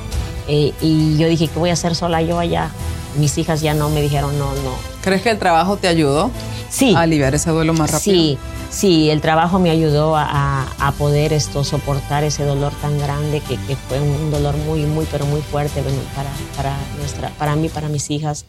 Eh, 0.48 0.72
y 0.80 1.16
yo 1.16 1.28
dije, 1.28 1.48
¿qué 1.48 1.58
voy 1.58 1.70
a 1.70 1.74
hacer 1.74 1.94
sola 1.94 2.20
yo 2.22 2.38
allá? 2.38 2.70
Mis 3.16 3.38
hijas 3.38 3.60
ya 3.60 3.74
no 3.74 3.88
me 3.90 4.02
dijeron, 4.02 4.38
no, 4.38 4.46
no. 4.46 4.72
¿Crees 5.02 5.22
que 5.22 5.30
el 5.30 5.38
trabajo 5.38 5.76
te 5.76 5.88
ayudó? 5.88 6.30
Sí. 6.68 6.94
a 6.94 7.00
aliviar 7.00 7.34
ese 7.34 7.50
duelo 7.50 7.72
más 7.72 7.90
rápido. 7.90 8.16
Sí, 8.16 8.38
sí, 8.70 9.10
el 9.10 9.20
trabajo 9.20 9.58
me 9.58 9.70
ayudó 9.70 10.14
a, 10.16 10.66
poder 10.98 11.32
esto, 11.32 11.64
soportar 11.64 12.24
ese 12.24 12.44
dolor 12.44 12.72
tan 12.80 12.98
grande 12.98 13.40
que, 13.40 13.56
fue 13.76 14.00
un 14.00 14.30
dolor 14.30 14.56
muy, 14.56 14.84
muy, 14.86 15.06
pero 15.10 15.26
muy 15.26 15.42
fuerte 15.42 15.82
para, 16.14 16.30
para, 16.56 16.76
nuestra, 16.98 17.30
para 17.38 17.56
mí, 17.56 17.68
para 17.68 17.88
mis 17.88 18.10
hijas. 18.10 18.46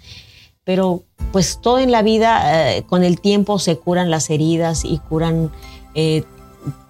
Pero 0.64 1.04
pues 1.32 1.60
todo 1.62 1.80
en 1.80 1.92
la 1.92 2.02
vida, 2.02 2.76
eh, 2.76 2.84
con 2.84 3.04
el 3.04 3.20
tiempo 3.20 3.60
se 3.60 3.78
curan 3.78 4.10
las 4.10 4.30
heridas 4.30 4.86
y 4.86 5.00
curan 5.00 5.52
eh, 5.96 6.24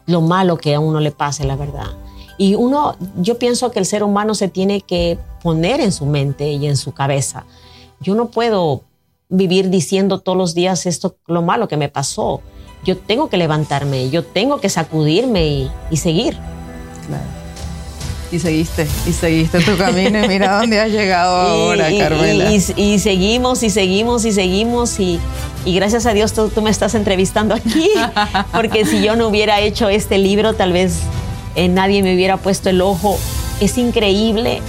lo 0.05 0.21
malo 0.21 0.57
que 0.57 0.75
a 0.75 0.79
uno 0.79 0.99
le 0.99 1.11
pase, 1.11 1.45
la 1.45 1.55
verdad. 1.55 1.87
Y 2.37 2.55
uno, 2.55 2.95
yo 3.17 3.37
pienso 3.37 3.71
que 3.71 3.79
el 3.79 3.85
ser 3.85 4.03
humano 4.03 4.33
se 4.33 4.47
tiene 4.47 4.81
que 4.81 5.17
poner 5.43 5.81
en 5.81 5.91
su 5.91 6.05
mente 6.05 6.49
y 6.51 6.67
en 6.67 6.77
su 6.77 6.93
cabeza. 6.93 7.45
Yo 7.99 8.15
no 8.15 8.29
puedo 8.29 8.83
vivir 9.29 9.69
diciendo 9.69 10.19
todos 10.19 10.37
los 10.37 10.55
días 10.55 10.85
esto, 10.87 11.17
lo 11.27 11.41
malo 11.41 11.67
que 11.67 11.77
me 11.77 11.87
pasó. 11.87 12.41
Yo 12.83 12.97
tengo 12.97 13.29
que 13.29 13.37
levantarme, 13.37 14.09
yo 14.09 14.23
tengo 14.23 14.59
que 14.59 14.69
sacudirme 14.69 15.69
y, 15.91 15.97
seguir. 15.97 16.37
Claro. 17.07 17.23
Y 18.31 18.39
seguiste, 18.39 18.87
y 19.07 19.11
seguiste 19.11 19.59
tu 19.59 19.75
camino 19.75 20.23
y 20.23 20.27
mira 20.27 20.59
dónde 20.59 20.79
has 20.79 20.91
llegado 20.91 21.35
ahora, 21.35 21.89
Carmela. 21.97 22.51
Y, 22.51 22.59
seguimos, 22.99 23.63
y 23.63 23.69
seguimos, 23.69 24.25
y 24.25 24.31
seguimos, 24.31 24.99
y, 24.99 25.19
gracias 25.65 26.05
a 26.05 26.13
Dios 26.13 26.33
tú, 26.33 26.51
me 26.61 26.69
estás 26.69 26.95
entrevistando 26.95 27.53
aquí, 27.53 27.89
porque 28.51 28.85
si 28.85 29.01
yo 29.01 29.15
no 29.15 29.27
hubiera 29.27 29.59
hecho 29.59 29.89
este 29.89 30.17
libro, 30.17 30.53
tal 30.53 30.73
vez 30.73 30.99
eh, 31.55 31.67
nadie 31.67 32.01
me 32.01 32.15
hubiera 32.15 32.37
puesto 32.37 32.69
el 32.69 32.81
ojo. 32.81 33.17
Es 33.59 33.77
increíble 33.77 34.61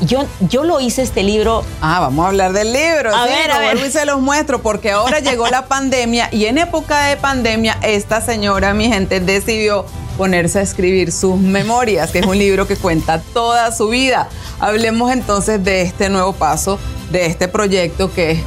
yo, 0.00 0.26
yo 0.40 0.64
lo 0.64 0.80
hice 0.80 1.02
este 1.02 1.22
libro. 1.22 1.64
Ah, 1.80 2.00
vamos 2.00 2.24
a 2.24 2.28
hablar 2.28 2.52
del 2.52 2.72
libro. 2.72 3.14
A 3.14 3.24
ver, 3.26 3.50
a 3.50 3.58
ver. 3.58 3.76
y 3.86 3.90
se 3.90 4.04
los 4.04 4.20
muestro 4.20 4.60
porque 4.62 4.90
ahora 4.92 5.20
llegó 5.20 5.46
la 5.48 5.66
pandemia 5.68 6.28
y 6.32 6.46
en 6.46 6.58
época 6.58 7.06
de 7.06 7.16
pandemia 7.16 7.78
esta 7.82 8.20
señora, 8.20 8.74
mi 8.74 8.88
gente, 8.88 9.20
decidió 9.20 9.86
ponerse 10.16 10.60
a 10.60 10.62
escribir 10.62 11.10
sus 11.10 11.38
memorias, 11.40 12.10
que 12.10 12.20
es 12.20 12.26
un 12.26 12.38
libro 12.38 12.66
que 12.68 12.76
cuenta 12.76 13.20
toda 13.32 13.72
su 13.72 13.88
vida. 13.88 14.28
Hablemos 14.60 15.10
entonces 15.12 15.62
de 15.64 15.82
este 15.82 16.08
nuevo 16.08 16.32
paso, 16.32 16.78
de 17.10 17.26
este 17.26 17.48
proyecto 17.48 18.12
que 18.12 18.32
es 18.32 18.38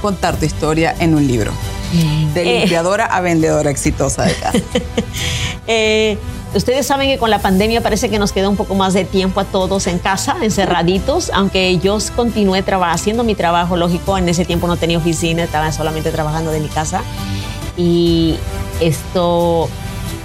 contar 0.00 0.36
tu 0.36 0.44
historia 0.44 0.94
en 0.98 1.14
un 1.14 1.26
libro. 1.26 1.52
De 2.34 2.40
Eh. 2.42 2.60
limpiadora 2.60 3.04
a 3.04 3.20
vendedora 3.20 3.70
exitosa 3.70 4.24
de 4.24 4.34
casa. 4.34 4.58
Eh, 5.68 6.18
ustedes 6.54 6.86
saben 6.86 7.08
que 7.08 7.18
con 7.18 7.30
la 7.30 7.40
pandemia 7.40 7.80
parece 7.80 8.10
que 8.10 8.18
nos 8.18 8.32
queda 8.32 8.48
un 8.48 8.56
poco 8.56 8.74
más 8.74 8.94
de 8.94 9.04
tiempo 9.04 9.40
a 9.40 9.44
todos 9.44 9.86
en 9.86 9.98
casa, 9.98 10.36
encerraditos, 10.42 11.30
aunque 11.34 11.78
yo 11.78 11.98
continué 12.14 12.64
haciendo 12.82 13.24
mi 13.24 13.34
trabajo, 13.34 13.76
lógico, 13.76 14.18
en 14.18 14.28
ese 14.28 14.44
tiempo 14.44 14.66
no 14.66 14.76
tenía 14.76 14.98
oficina, 14.98 15.44
estaba 15.44 15.72
solamente 15.72 16.10
trabajando 16.10 16.50
de 16.50 16.60
mi 16.60 16.68
casa. 16.68 17.02
Y 17.76 18.36
esto, 18.80 19.68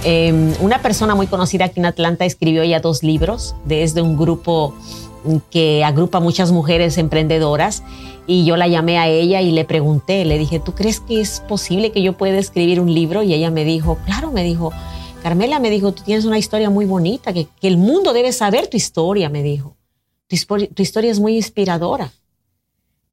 eh, 0.04 0.54
una 0.60 0.80
persona 0.82 1.14
muy 1.14 1.26
conocida 1.26 1.66
aquí 1.66 1.80
en 1.80 1.86
Atlanta 1.86 2.24
escribió 2.24 2.64
ya 2.64 2.80
dos 2.80 3.02
libros 3.02 3.54
desde 3.64 4.02
un 4.02 4.16
grupo 4.16 4.74
que 5.50 5.84
agrupa 5.84 6.20
muchas 6.20 6.52
mujeres 6.52 6.96
emprendedoras 6.98 7.82
y 8.26 8.44
yo 8.44 8.56
la 8.56 8.68
llamé 8.68 8.98
a 8.98 9.08
ella 9.08 9.40
y 9.40 9.50
le 9.50 9.64
pregunté, 9.64 10.24
le 10.24 10.38
dije, 10.38 10.60
¿tú 10.60 10.74
crees 10.74 11.00
que 11.00 11.20
es 11.20 11.40
posible 11.48 11.92
que 11.92 12.02
yo 12.02 12.12
pueda 12.12 12.38
escribir 12.38 12.80
un 12.80 12.92
libro? 12.92 13.22
Y 13.22 13.32
ella 13.32 13.50
me 13.50 13.64
dijo, 13.64 13.98
claro, 14.04 14.30
me 14.30 14.44
dijo, 14.44 14.70
Carmela 15.22 15.58
me 15.58 15.70
dijo, 15.70 15.92
tú 15.92 16.02
tienes 16.04 16.24
una 16.24 16.38
historia 16.38 16.70
muy 16.70 16.84
bonita, 16.84 17.32
que, 17.32 17.48
que 17.60 17.68
el 17.68 17.76
mundo 17.76 18.12
debe 18.12 18.32
saber 18.32 18.68
tu 18.68 18.76
historia, 18.76 19.28
me 19.28 19.42
dijo. 19.42 19.76
Tu, 20.28 20.82
historia 20.82 21.10
es 21.10 21.20
muy 21.20 21.36
inspiradora. 21.36 22.12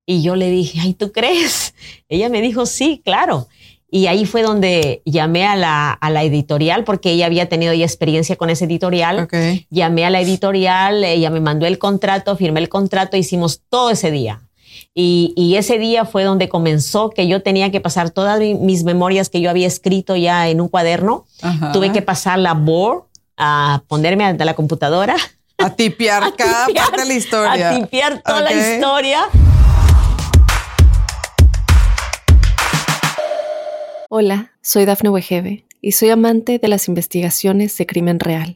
Y 0.06 0.22
yo 0.22 0.36
le 0.36 0.50
dije, 0.50 0.80
ay, 0.82 0.94
¿tú 0.94 1.12
crees? 1.12 1.74
Ella 2.10 2.30
me 2.30 2.42
dijo, 2.42 2.66
sí, 2.66 3.02
claro. 3.04 3.48
Y 3.90 4.08
ahí 4.08 4.26
fue 4.26 4.42
donde 4.42 5.02
llamé 5.06 5.46
a 5.46 5.56
la, 5.56 5.92
a 5.92 6.10
la 6.10 6.24
editorial, 6.24 6.84
porque 6.84 7.12
ella 7.12 7.28
había 7.28 7.48
tenido 7.48 7.74
ya 7.74 7.86
experiencia 7.86 8.36
con 8.36 8.50
ese 8.50 8.66
editorial. 8.66 9.20
Ok. 9.20 9.34
Llamé 9.70 10.06
a 10.06 10.10
la 10.10 10.20
editorial, 10.20 11.04
ella 11.04 11.30
me 11.30 11.40
mandó 11.40 11.66
el 11.66 11.78
contrato, 11.78 12.36
firmé 12.36 12.60
el 12.60 12.68
contrato, 12.68 13.16
hicimos 13.16 13.62
todo 13.70 13.92
ese 13.92 14.12
día. 14.12 14.42
Y, 14.98 15.34
y 15.36 15.58
ese 15.58 15.78
día 15.78 16.06
fue 16.06 16.24
donde 16.24 16.48
comenzó 16.48 17.10
que 17.10 17.28
yo 17.28 17.42
tenía 17.44 17.70
que 17.70 17.82
pasar 17.82 18.12
todas 18.12 18.40
mi- 18.40 18.56
mis 18.56 18.86
memorias 18.86 19.28
que 19.28 19.42
yo 19.42 19.50
había 19.50 19.68
escrito 19.68 20.16
ya 20.16 20.48
en 20.48 20.62
un 20.62 20.70
cuaderno. 20.70 21.26
Ajá. 21.42 21.74
Tuve 21.74 21.92
que 21.92 22.02
pasar 22.02 22.40
la 22.40 22.54
board 22.54 23.04
a 23.36 23.84
ponerme 23.90 24.24
ante 24.24 24.46
la 24.46 24.54
computadora. 24.54 25.18
A 25.58 25.76
tipear 25.76 26.24
a 26.24 26.32
cada 26.32 26.68
tipear- 26.68 26.76
parte 26.86 27.02
de 27.02 27.08
la 27.10 27.14
historia. 27.14 27.70
A 27.72 27.76
tipear 27.78 28.22
toda 28.24 28.40
la 28.40 28.54
historia. 28.54 29.20
Hola, 34.10 34.54
soy 34.62 34.86
Dafne 34.86 35.10
Wegebe 35.10 35.66
y 35.82 35.92
soy 35.92 36.10
amante 36.10 36.58
de 36.58 36.68
las 36.70 36.88
investigaciones 36.88 37.76
de 37.78 37.86
crimen 37.86 38.22
real. 38.22 38.56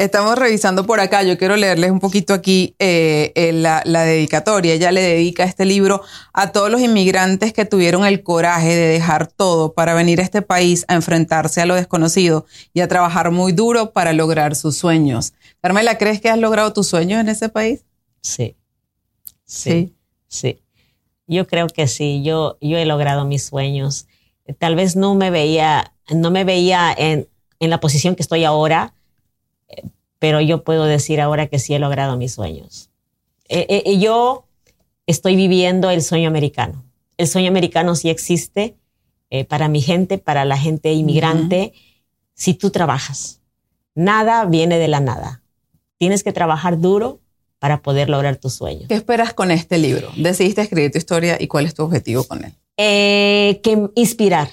Estamos 0.00 0.38
revisando 0.38 0.86
por 0.86 0.98
acá. 0.98 1.24
Yo 1.24 1.36
quiero 1.36 1.56
leerles 1.56 1.90
un 1.90 2.00
poquito 2.00 2.32
aquí 2.32 2.74
eh, 2.78 3.32
eh, 3.34 3.52
la, 3.52 3.82
la 3.84 4.02
dedicatoria. 4.02 4.72
Ella 4.72 4.92
le 4.92 5.02
dedica 5.02 5.44
este 5.44 5.66
libro 5.66 6.00
a 6.32 6.52
todos 6.52 6.70
los 6.70 6.80
inmigrantes 6.80 7.52
que 7.52 7.66
tuvieron 7.66 8.06
el 8.06 8.22
coraje 8.22 8.68
de 8.68 8.86
dejar 8.86 9.26
todo 9.26 9.74
para 9.74 9.92
venir 9.92 10.20
a 10.20 10.22
este 10.22 10.40
país 10.40 10.86
a 10.88 10.94
enfrentarse 10.94 11.60
a 11.60 11.66
lo 11.66 11.74
desconocido 11.74 12.46
y 12.72 12.80
a 12.80 12.88
trabajar 12.88 13.30
muy 13.30 13.52
duro 13.52 13.92
para 13.92 14.14
lograr 14.14 14.56
sus 14.56 14.78
sueños. 14.78 15.34
Carmela, 15.60 15.98
¿crees 15.98 16.18
que 16.18 16.30
has 16.30 16.38
logrado 16.38 16.72
tus 16.72 16.86
sueños 16.86 17.20
en 17.20 17.28
ese 17.28 17.50
país? 17.50 17.84
Sí. 18.22 18.56
Sí. 19.44 19.94
Sí. 20.28 20.62
Yo 21.26 21.46
creo 21.46 21.66
que 21.66 21.86
sí. 21.88 22.22
Yo, 22.24 22.56
yo 22.62 22.78
he 22.78 22.86
logrado 22.86 23.26
mis 23.26 23.44
sueños. 23.44 24.06
Tal 24.58 24.76
vez 24.76 24.96
no 24.96 25.14
me 25.14 25.30
veía, 25.30 25.92
no 26.08 26.30
me 26.30 26.44
veía 26.44 26.90
en, 26.96 27.28
en 27.58 27.68
la 27.68 27.80
posición 27.80 28.16
que 28.16 28.22
estoy 28.22 28.44
ahora, 28.44 28.94
pero 30.20 30.40
yo 30.40 30.62
puedo 30.62 30.84
decir 30.84 31.20
ahora 31.20 31.48
que 31.48 31.58
sí 31.58 31.74
he 31.74 31.80
logrado 31.80 32.16
mis 32.16 32.32
sueños. 32.34 32.88
Eh, 33.48 33.82
eh, 33.84 33.98
yo 33.98 34.44
estoy 35.06 35.34
viviendo 35.34 35.90
el 35.90 36.02
sueño 36.02 36.28
americano. 36.28 36.84
El 37.18 37.26
sueño 37.26 37.48
americano 37.48 37.96
sí 37.96 38.08
existe 38.10 38.76
eh, 39.30 39.44
para 39.44 39.66
mi 39.68 39.80
gente, 39.80 40.18
para 40.18 40.44
la 40.44 40.56
gente 40.56 40.92
inmigrante, 40.92 41.72
si 42.34 42.54
tú 42.54 42.70
trabajas. 42.70 43.40
Nada 43.96 44.44
viene 44.44 44.78
de 44.78 44.86
la 44.88 45.00
nada. 45.00 45.42
Tienes 45.98 46.22
que 46.22 46.32
trabajar 46.32 46.78
duro 46.78 47.18
para 47.58 47.82
poder 47.82 48.08
lograr 48.08 48.36
tus 48.36 48.54
sueños. 48.54 48.84
¿Qué 48.88 48.94
esperas 48.94 49.34
con 49.34 49.50
este 49.50 49.78
libro? 49.78 50.10
Decidiste 50.16 50.62
escribir 50.62 50.90
tu 50.92 50.98
historia 50.98 51.36
y 51.40 51.46
cuál 51.48 51.66
es 51.66 51.74
tu 51.74 51.82
objetivo 51.82 52.24
con 52.24 52.44
él. 52.44 52.52
Eh, 52.76 53.60
que 53.62 53.88
inspirar. 53.96 54.48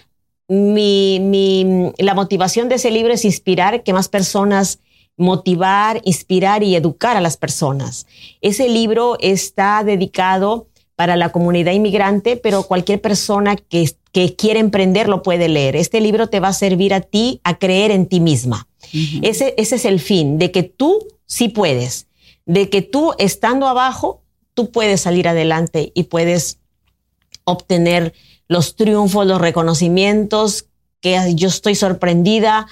Mi, 0.50 1.20
mi- 1.22 1.92
la 2.00 2.14
motivación 2.14 2.68
de 2.70 2.76
ese 2.76 2.90
libro 2.92 3.14
es 3.14 3.24
inspirar 3.26 3.84
que 3.84 3.94
más 3.94 4.08
personas, 4.10 4.80
motivar, 5.18 6.02
inspirar 6.06 6.64
y 6.64 6.76
educar 6.76 7.18
a 7.18 7.22
las 7.22 7.38
personas. 7.38 8.06
Ese 8.42 8.70
libro 8.70 9.18
está 9.20 9.84
dedicado 9.84 10.68
para 10.96 11.16
la 11.16 11.32
comunidad 11.32 11.74
inmigrante, 11.74 12.38
pero 12.38 12.64
cualquier 12.64 13.02
persona 13.02 13.56
que, 13.56 13.92
que 14.12 14.36
quiere 14.36 14.60
emprender 14.60 15.10
lo 15.10 15.22
puede 15.22 15.50
leer. 15.50 15.76
Este 15.76 16.02
libro 16.02 16.28
te 16.28 16.40
va 16.40 16.50
a 16.50 16.54
servir 16.54 16.94
a 16.94 17.02
ti 17.02 17.42
a 17.44 17.58
creer 17.58 17.92
en 17.92 18.08
ti 18.08 18.20
misma. 18.20 18.68
Ese, 19.22 19.54
ese 19.58 19.76
es 19.76 19.86
el 19.86 20.00
fin, 20.00 20.38
de 20.40 20.52
que 20.52 20.64
tú 20.64 21.06
sí 21.26 21.50
puedes, 21.50 22.08
de 22.46 22.70
que 22.70 22.82
tú 22.82 23.14
estando 23.18 23.68
abajo, 23.68 24.22
tú 24.54 24.72
puedes 24.72 25.02
salir 25.02 25.28
adelante 25.28 25.92
y 25.94 26.04
puedes 26.04 26.60
obtener 27.44 28.14
los 28.48 28.76
triunfos, 28.76 29.28
los 29.28 29.42
reconocimientos, 29.42 30.68
que 31.02 31.36
yo 31.36 31.50
estoy 31.50 31.76
sorprendida 31.76 32.68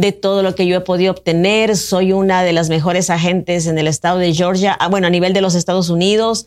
de 0.00 0.12
todo 0.12 0.42
lo 0.42 0.54
que 0.54 0.66
yo 0.66 0.76
he 0.76 0.80
podido 0.80 1.12
obtener. 1.12 1.76
Soy 1.76 2.12
una 2.12 2.42
de 2.42 2.52
las 2.52 2.68
mejores 2.68 3.10
agentes 3.10 3.66
en 3.66 3.78
el 3.78 3.86
estado 3.86 4.18
de 4.18 4.32
Georgia, 4.32 4.72
ah, 4.72 4.88
bueno, 4.88 5.06
a 5.06 5.10
nivel 5.10 5.32
de 5.32 5.40
los 5.40 5.54
Estados 5.54 5.90
Unidos. 5.90 6.46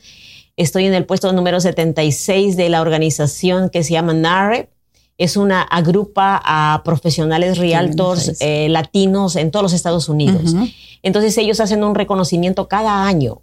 Estoy 0.57 0.85
en 0.85 0.93
el 0.93 1.05
puesto 1.05 1.31
número 1.33 1.59
76 1.59 2.57
de 2.57 2.69
la 2.69 2.81
organización 2.81 3.69
que 3.69 3.83
se 3.83 3.93
llama 3.93 4.13
NARE. 4.13 4.69
Es 5.17 5.37
una 5.37 5.61
agrupa 5.61 6.41
a 6.43 6.81
profesionales 6.83 7.57
realtors 7.57 8.23
76. 8.23 8.65
eh, 8.65 8.69
latinos 8.69 9.35
en 9.35 9.51
todos 9.51 9.63
los 9.63 9.73
Estados 9.73 10.09
Unidos. 10.09 10.55
Entonces 11.03 11.37
ellos 11.37 11.59
hacen 11.59 11.83
un 11.83 11.95
reconocimiento 11.95 12.67
cada 12.67 13.05
año, 13.05 13.41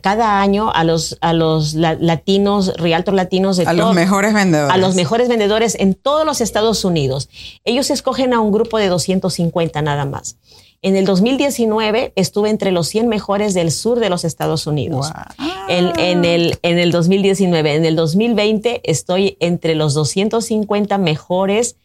cada 0.00 0.40
año 0.40 0.70
a 0.72 0.84
los, 0.84 1.18
a 1.20 1.32
los 1.32 1.74
la- 1.74 1.94
latinos, 1.94 2.72
realtors 2.76 3.16
latinos 3.16 3.56
de 3.56 3.64
A 3.66 3.72
los 3.72 3.94
mejores 3.94 4.32
vendedores. 4.34 4.74
a 4.74 4.78
los 4.78 4.94
mejores 4.94 5.28
vendedores 5.28 5.76
en 5.78 5.94
todos 5.94 6.24
los 6.26 6.40
Estados 6.40 6.84
Unidos. 6.84 7.28
Ellos 7.64 7.90
escogen 7.90 8.32
a 8.34 8.40
un 8.40 8.52
grupo 8.52 8.78
de 8.78 8.88
250 8.88 9.82
nada 9.82 10.04
más. 10.04 10.36
En 10.82 10.94
el 10.94 11.04
2019 11.06 12.12
estuve 12.16 12.50
entre 12.50 12.70
los 12.70 12.86
100 12.88 13.08
mejores 13.08 13.54
del 13.54 13.72
sur 13.72 13.98
de 13.98 14.10
los 14.10 14.24
Estados 14.24 14.66
Unidos. 14.66 15.10
Wow. 15.12 15.46
En, 15.68 15.98
en 15.98 16.24
el, 16.24 16.58
en 16.62 16.78
el 16.78 16.92
2019. 16.92 17.74
En 17.74 17.84
el 17.84 17.96
2020 17.96 18.82
estoy 18.84 19.36
entre 19.40 19.74
los 19.74 19.94
250 19.94 20.98
mejores 20.98 21.76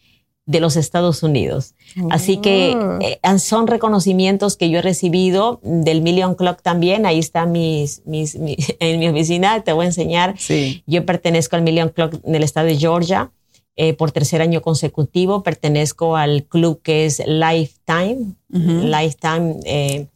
de 0.47 0.59
los 0.59 0.75
Estados 0.75 1.23
Unidos. 1.23 1.75
Así 2.09 2.37
que 2.37 2.73
Oh. 2.75 2.99
eh, 3.01 3.19
son 3.39 3.67
reconocimientos 3.67 4.57
que 4.57 4.69
yo 4.69 4.79
he 4.79 4.81
recibido 4.81 5.59
del 5.63 6.01
Million 6.01 6.35
Clock 6.35 6.61
también. 6.61 7.05
Ahí 7.05 7.19
está 7.19 7.45
mis, 7.45 8.01
mis, 8.05 8.35
mi- 8.37 8.57
en 8.79 8.99
mi 8.99 9.07
oficina, 9.07 9.63
te 9.63 9.71
voy 9.71 9.85
a 9.85 9.89
enseñar. 9.89 10.35
Sí. 10.37 10.83
Yo 10.87 11.05
pertenezco 11.05 11.55
al 11.55 11.61
Million 11.61 11.89
Clock 11.89 12.15
en 12.25 12.35
el 12.35 12.43
estado 12.43 12.65
de 12.67 12.75
Georgia 12.77 13.31
eh, 13.75 13.93
por 13.93 14.11
tercer 14.11 14.41
año 14.41 14.61
consecutivo. 14.61 15.43
Pertenezco 15.43 16.17
al 16.17 16.43
club 16.43 16.81
que 16.81 17.05
es 17.05 17.21
Lifetime. 17.25 18.33
Lifetime 18.49 19.59
eh, 19.65 20.07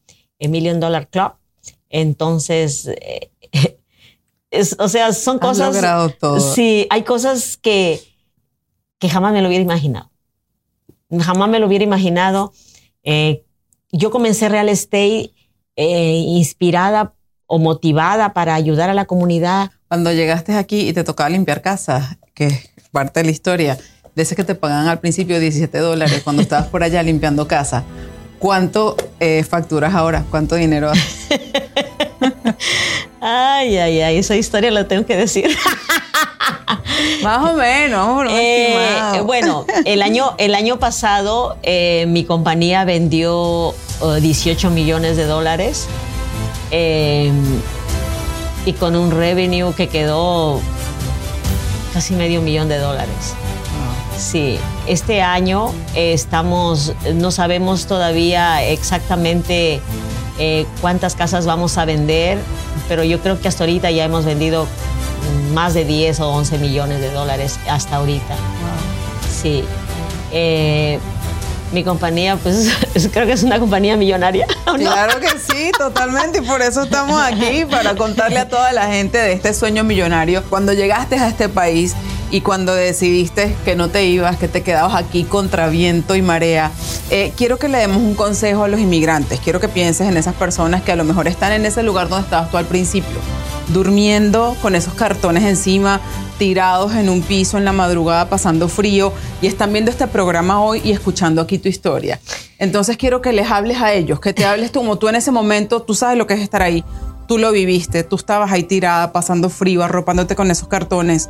Million 0.50 0.80
Dollar 0.80 1.08
Club. 1.08 1.34
Entonces, 1.90 2.90
es- 4.52 4.76
o 4.80 4.88
sea, 4.90 5.14
son 5.14 5.36
Has 5.38 5.42
cosas. 5.42 5.74
logrado 5.76 6.10
todo. 6.10 6.40
Sí, 6.40 6.88
hay 6.90 7.04
cosas 7.04 7.58
que, 7.58 8.02
que 9.00 9.08
jamás 9.10 9.34
me 9.34 9.42
lo 9.42 9.48
hubiera 9.48 9.64
imaginado. 9.64 10.10
Jamás 11.20 11.50
me 11.50 11.60
lo 11.60 11.68
hubiera 11.68 11.84
imaginado. 11.84 12.54
Eh, 13.04 13.44
yo 13.92 14.12
comencé 14.12 14.50
real 14.50 14.70
estate 14.70 15.32
eh, 15.76 16.24
inspirada 16.28 17.14
o 17.48 17.60
motivada 17.60 18.34
para 18.34 18.56
ayudar 18.56 18.90
a 18.90 18.94
la 18.94 19.06
comunidad. 19.06 19.72
Cuando 19.88 20.12
llegaste 20.12 20.54
aquí 20.56 20.90
y 20.90 20.94
te 20.94 21.04
tocaba 21.04 21.30
limpiar 21.30 21.62
casa, 21.62 22.18
que 22.34 22.48
es 22.48 22.90
parte 22.92 23.20
de 23.20 23.26
la 23.26 23.32
historia, 23.32 23.78
de 24.16 24.24
ese 24.24 24.36
que 24.36 24.44
te 24.44 24.56
pagan 24.56 24.88
al 24.88 25.00
principio 25.00 25.40
17 25.40 25.78
dólares 25.80 26.22
cuando 26.24 26.42
estabas 26.42 26.68
por 26.68 26.84
allá 26.84 27.04
limpiando 27.04 27.48
casa, 27.48 27.84
¿cuánto 28.40 28.96
eh, 29.20 29.44
facturas 29.44 29.94
ahora? 29.94 30.26
¿Cuánto 30.30 30.56
dinero? 30.56 30.92
ay, 33.26 33.78
ay, 33.78 34.02
ay, 34.02 34.18
esa 34.18 34.36
historia 34.36 34.70
la 34.70 34.88
tengo 34.88 35.06
que 35.06 35.18
decir. 35.18 35.58
Más 37.24 37.50
o 37.50 37.56
menos, 37.56 38.26
eh, 38.30 39.22
bueno, 39.26 39.66
el 39.86 40.04
año, 40.04 40.36
el 40.38 40.54
año 40.54 40.78
pasado 40.78 41.58
eh, 41.64 42.06
mi 42.08 42.24
compañía 42.24 42.86
vendió 42.86 43.74
18 44.22 44.70
millones 44.70 45.18
de 45.18 45.26
dólares 45.26 45.88
y 46.72 47.32
con 48.74 48.96
un 48.96 49.12
revenue 49.12 49.74
que 49.74 49.88
quedó 49.88 50.62
casi 51.94 52.14
medio 52.14 52.42
millón 52.42 52.70
de 52.70 52.78
dólares. 52.78 53.34
Sí, 54.18 54.58
este 54.88 55.22
año 55.22 55.74
estamos, 55.96 56.94
no 57.16 57.32
sabemos 57.32 57.88
todavía 57.88 58.64
exactamente 58.64 59.82
eh, 60.38 60.66
cuántas 60.82 61.16
casas 61.16 61.46
vamos 61.46 61.78
a 61.78 61.86
vender, 61.86 62.38
pero 62.88 63.04
yo 63.04 63.20
creo 63.20 63.40
que 63.40 63.48
hasta 63.48 63.64
ahorita 63.64 63.92
ya 63.92 64.06
hemos 64.06 64.26
vendido 64.26 64.68
más 65.54 65.74
de 65.74 65.86
10 65.86 66.20
o 66.20 66.30
11 66.30 66.58
millones 66.60 67.02
de 67.02 67.12
dólares 67.12 67.60
hasta 67.70 67.98
ahorita. 67.98 68.36
Sí. 69.42 69.64
Eh, 70.32 71.00
mi 71.72 71.84
compañía, 71.84 72.38
pues 72.38 72.70
creo 73.14 73.26
que 73.26 73.34
es 73.34 73.44
una 73.44 73.60
compañía 73.60 73.98
millonaria. 73.98 74.48
Claro 74.78 75.20
que 75.20 75.30
sí, 75.30 75.72
totalmente. 75.78 76.40
Y 76.40 76.42
por 76.42 76.62
eso 76.62 76.84
estamos 76.84 77.22
aquí, 77.22 77.66
para 77.66 77.96
contarle 77.96 78.40
a 78.40 78.48
toda 78.48 78.72
la 78.72 78.88
gente 78.88 79.18
de 79.18 79.34
este 79.34 79.54
sueño 79.54 79.84
millonario. 79.84 80.44
Cuando 80.50 80.74
llegaste 80.74 81.16
a 81.18 81.28
este 81.28 81.50
país 81.50 81.96
y 82.36 82.42
cuando 82.42 82.76
decidiste 82.76 83.56
que 83.64 83.78
no 83.78 83.88
te 83.88 84.08
ibas, 84.08 84.36
que 84.36 84.50
te 84.50 84.62
quedabas 84.62 84.94
aquí 84.96 85.24
contra 85.24 85.70
viento 85.70 86.18
y 86.18 86.22
marea, 86.22 86.70
eh, 87.10 87.32
quiero 87.38 87.58
que 87.58 87.70
le 87.70 87.78
demos 87.78 87.96
un 87.96 88.14
consejo 88.14 88.66
a 88.66 88.68
los 88.68 88.82
inmigrantes. 88.82 89.40
Quiero 89.40 89.62
que 89.62 89.70
pienses 89.70 90.10
en 90.10 90.18
esas 90.18 90.36
personas 90.36 90.82
que 90.82 90.92
a 90.92 90.98
lo 90.98 91.06
mejor 91.06 91.30
están 91.30 91.54
en 91.54 91.66
ese 91.66 91.82
lugar 91.82 92.10
donde 92.10 92.26
estabas 92.26 92.52
tú 92.52 92.58
al 92.58 92.66
principio 92.66 93.16
durmiendo 93.70 94.58
con 94.62 94.76
esos 94.76 94.96
cartones 94.96 95.44
encima, 95.44 96.02
tirados 96.38 96.94
en 96.94 97.08
un 97.08 97.22
piso 97.22 97.58
en 97.58 97.64
la 97.64 97.72
madrugada 97.72 98.28
pasando 98.28 98.68
frío 98.68 99.14
y 99.42 99.48
están 99.48 99.72
viendo 99.72 99.90
este 99.90 100.06
programa 100.06 100.62
hoy 100.62 100.82
y 100.84 100.92
escuchando 100.92 101.42
aquí 101.42 101.58
tu 101.58 101.70
historia. 101.70 102.20
Entonces 102.60 102.98
quiero 102.98 103.22
que 103.22 103.32
les 103.32 103.50
hables 103.50 103.82
a 103.82 103.94
ellos, 103.94 104.20
que 104.20 104.34
te 104.34 104.44
hables 104.44 104.74
tú, 104.74 104.80
como 104.80 104.98
tú 104.98 105.08
en 105.08 105.16
ese 105.16 105.32
momento, 105.32 105.82
tú 105.82 105.96
sabes 105.96 106.18
lo 106.18 106.28
que 106.28 106.34
es 106.34 106.42
estar 106.42 106.62
ahí, 106.62 106.84
tú 107.30 107.38
lo 107.38 107.54
viviste, 107.54 108.04
tú 108.04 108.18
estabas 108.18 108.52
ahí 108.52 108.64
tirada, 108.64 109.14
pasando 109.14 109.50
frío, 109.50 109.84
arropándote 109.84 110.36
con 110.36 110.52
esos 110.52 110.68
cartones. 110.68 111.30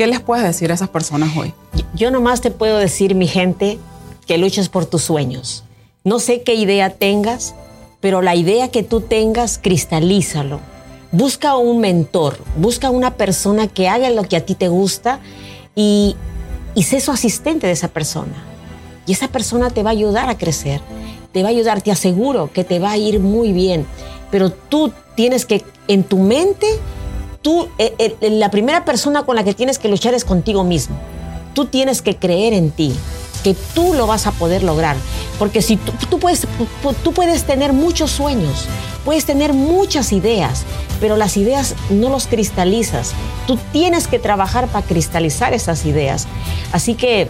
¿Qué 0.00 0.06
les 0.06 0.20
puedes 0.20 0.42
decir 0.44 0.70
a 0.70 0.74
esas 0.74 0.88
personas 0.88 1.36
hoy? 1.36 1.52
Yo 1.94 2.10
nomás 2.10 2.40
te 2.40 2.50
puedo 2.50 2.78
decir, 2.78 3.14
mi 3.14 3.26
gente, 3.26 3.78
que 4.26 4.38
luches 4.38 4.70
por 4.70 4.86
tus 4.86 5.02
sueños. 5.02 5.62
No 6.04 6.20
sé 6.20 6.40
qué 6.40 6.54
idea 6.54 6.88
tengas, 6.88 7.54
pero 8.00 8.22
la 8.22 8.34
idea 8.34 8.68
que 8.68 8.82
tú 8.82 9.02
tengas, 9.02 9.58
cristalízalo 9.58 10.60
Busca 11.12 11.54
un 11.56 11.80
mentor, 11.80 12.38
busca 12.56 12.88
una 12.88 13.16
persona 13.18 13.68
que 13.68 13.90
haga 13.90 14.08
lo 14.08 14.22
que 14.22 14.36
a 14.36 14.46
ti 14.46 14.54
te 14.54 14.68
gusta 14.68 15.20
y, 15.76 16.16
y 16.74 16.84
sé 16.84 17.00
su 17.00 17.10
asistente 17.10 17.66
de 17.66 17.74
esa 17.74 17.88
persona. 17.88 18.42
Y 19.04 19.12
esa 19.12 19.28
persona 19.28 19.68
te 19.68 19.82
va 19.82 19.90
a 19.90 19.92
ayudar 19.92 20.30
a 20.30 20.38
crecer, 20.38 20.80
te 21.30 21.42
va 21.42 21.50
a 21.50 21.52
ayudar, 21.52 21.82
te 21.82 21.92
aseguro 21.92 22.50
que 22.50 22.64
te 22.64 22.78
va 22.78 22.92
a 22.92 22.96
ir 22.96 23.20
muy 23.20 23.52
bien. 23.52 23.84
Pero 24.30 24.50
tú 24.50 24.94
tienes 25.14 25.44
que, 25.44 25.62
en 25.88 26.04
tu 26.04 26.16
mente, 26.16 26.66
tú, 27.42 27.68
eh, 27.78 27.94
eh, 27.98 28.30
la 28.30 28.50
primera 28.50 28.84
persona 28.84 29.24
con 29.24 29.36
la 29.36 29.44
que 29.44 29.54
tienes 29.54 29.78
que 29.78 29.88
luchar 29.88 30.14
es 30.14 30.24
contigo 30.24 30.64
mismo. 30.64 30.96
Tú 31.54 31.66
tienes 31.66 32.02
que 32.02 32.16
creer 32.16 32.52
en 32.52 32.70
ti, 32.70 32.94
que 33.42 33.56
tú 33.74 33.94
lo 33.94 34.06
vas 34.06 34.26
a 34.26 34.32
poder 34.32 34.62
lograr. 34.62 34.96
Porque 35.38 35.62
si 35.62 35.76
tú, 35.76 36.18
puedes, 36.18 36.46
tú 37.02 37.12
puedes 37.12 37.44
tener 37.44 37.72
muchos 37.72 38.10
sueños, 38.10 38.66
puedes 39.04 39.24
tener 39.24 39.52
muchas 39.52 40.12
ideas, 40.12 40.64
pero 41.00 41.16
las 41.16 41.36
ideas 41.36 41.74
no 41.88 42.10
los 42.10 42.26
cristalizas. 42.26 43.12
Tú 43.46 43.58
tienes 43.72 44.06
que 44.06 44.18
trabajar 44.18 44.68
para 44.68 44.86
cristalizar 44.86 45.54
esas 45.54 45.86
ideas. 45.86 46.28
Así 46.72 46.94
que 46.94 47.28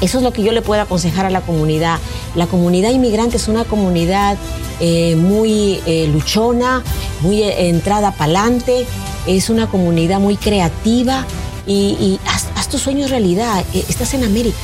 eso 0.00 0.18
es 0.18 0.24
lo 0.24 0.32
que 0.32 0.42
yo 0.42 0.52
le 0.52 0.60
puedo 0.60 0.82
aconsejar 0.82 1.24
a 1.24 1.30
la 1.30 1.40
comunidad. 1.40 1.98
La 2.34 2.46
comunidad 2.46 2.90
inmigrante 2.90 3.36
es 3.36 3.48
una 3.48 3.64
comunidad 3.64 4.36
eh, 4.80 5.16
muy 5.16 5.80
eh, 5.86 6.08
luchona, 6.12 6.82
muy 7.20 7.42
eh, 7.42 7.68
entrada 7.68 8.12
para 8.12 8.24
adelante, 8.24 8.86
es 9.26 9.50
una 9.50 9.68
comunidad 9.68 10.20
muy 10.20 10.36
creativa 10.36 11.24
y, 11.66 12.18
haz, 12.26 12.68
tus 12.68 12.82
sueños 12.82 13.10
realidad. 13.10 13.64
Estás 13.72 14.14
en 14.14 14.24
América. 14.24 14.56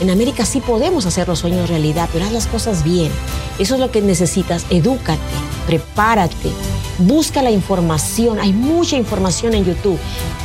En 0.00 0.10
América 0.10 0.44
sí 0.44 0.60
podemos 0.60 1.06
hacer 1.06 1.28
los 1.28 1.38
sueños 1.38 1.68
realidad, 1.68 2.08
pero 2.12 2.24
haz 2.24 2.32
las 2.32 2.46
cosas 2.46 2.82
bien. 2.82 3.12
Eso 3.60 3.74
es 3.74 3.80
lo 3.80 3.92
que 3.92 4.02
necesitas. 4.02 4.66
Edúcate, 4.68 5.20
prepárate, 5.66 6.50
busca 6.98 7.40
la 7.40 7.52
información. 7.52 8.40
Hay 8.40 8.52
mucha 8.52 8.96
información 8.96 9.54
en 9.54 9.64
YouTube. 9.64 9.98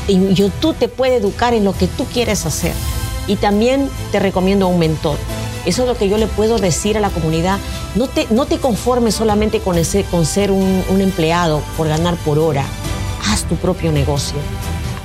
YouTube 0.07 0.75
te 0.75 0.87
puede 0.87 1.15
educar 1.15 1.55
en 1.55 1.63
lo 1.63 1.73
que 1.73 1.87
tú 1.87 2.05
quieres 2.05 2.45
hacer. 2.45 2.73
Y 3.25 3.35
también 3.37 3.89
te 4.11 4.19
recomiendo 4.19 4.67
un 4.67 4.77
mentor. 4.77 5.17
Eso 5.67 5.83
es 5.83 5.87
lo 5.87 5.97
que 5.97 6.09
yo 6.09 6.17
le 6.17 6.27
puedo 6.27 6.57
decir 6.57 6.97
a 6.97 7.01
la 7.01 7.09
comunidad. 7.09 7.59
No 7.95 8.07
te, 8.07 8.25
no 8.31 8.45
te 8.45 8.57
conformes 8.57 9.15
solamente 9.15 9.59
con, 9.59 9.77
ese, 9.77 10.03
con 10.05 10.25
ser 10.25 10.49
un, 10.49 10.83
un 10.89 11.01
empleado 11.01 11.61
por 11.75 11.87
ganar 11.87 12.15
por 12.15 12.39
hora. 12.39 12.63
Haz 13.29 13.43
tu 13.43 13.55
propio 13.55 13.91
negocio. 13.91 14.37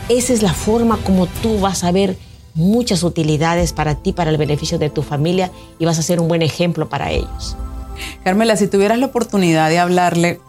Esa 0.09 0.33
es 0.33 0.43
la 0.43 0.55
forma 0.55 0.99
como 0.99 1.27
tú 1.27 1.59
vas 1.59 1.83
a 1.85 1.91
ver 1.91 2.17
muchas 2.55 3.03
utilidades 3.03 3.73
para 3.73 3.97
ti, 3.97 4.13
para 4.13 4.31
el 4.31 4.37
beneficio 4.37 4.79
de 4.79 4.89
tu 4.89 5.03
familia 5.03 5.51
y 5.79 5.85
vas 5.85 5.99
a 5.99 6.03
ser 6.03 6.21
un 6.21 6.29
buen 6.29 6.43
ejemplo 6.43 6.89
para 6.89 7.11
ellos. 7.11 7.57
Carmela, 8.25 8.57
si 8.57 8.69
tuvieras 8.69 8.99
la 8.99 9.07
oportunidad 9.07 9.69
de 9.69 9.79
hablarle 9.79 10.41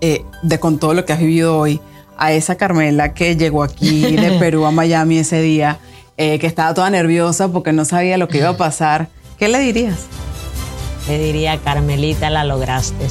eh, 0.00 0.24
de 0.42 0.60
con 0.60 0.78
todo 0.78 0.94
lo 0.94 1.04
que 1.04 1.12
has 1.12 1.18
vivido 1.18 1.58
hoy 1.58 1.80
a 2.16 2.32
esa 2.32 2.56
Carmela 2.56 3.14
que 3.14 3.36
llegó 3.36 3.62
aquí 3.62 4.16
de 4.16 4.32
Perú 4.38 4.64
a 4.64 4.70
Miami 4.70 5.18
ese 5.18 5.40
día, 5.40 5.78
eh, 6.16 6.38
que 6.38 6.46
estaba 6.46 6.74
toda 6.74 6.90
nerviosa 6.90 7.48
porque 7.48 7.72
no 7.72 7.84
sabía 7.84 8.18
lo 8.18 8.28
que 8.28 8.38
iba 8.38 8.48
a 8.48 8.56
pasar, 8.56 9.08
¿qué 9.38 9.48
le 9.48 9.58
dirías? 9.58 10.06
Le 11.08 11.18
diría, 11.18 11.58
Carmelita, 11.58 12.30
la 12.30 12.44
lograste. 12.44 13.06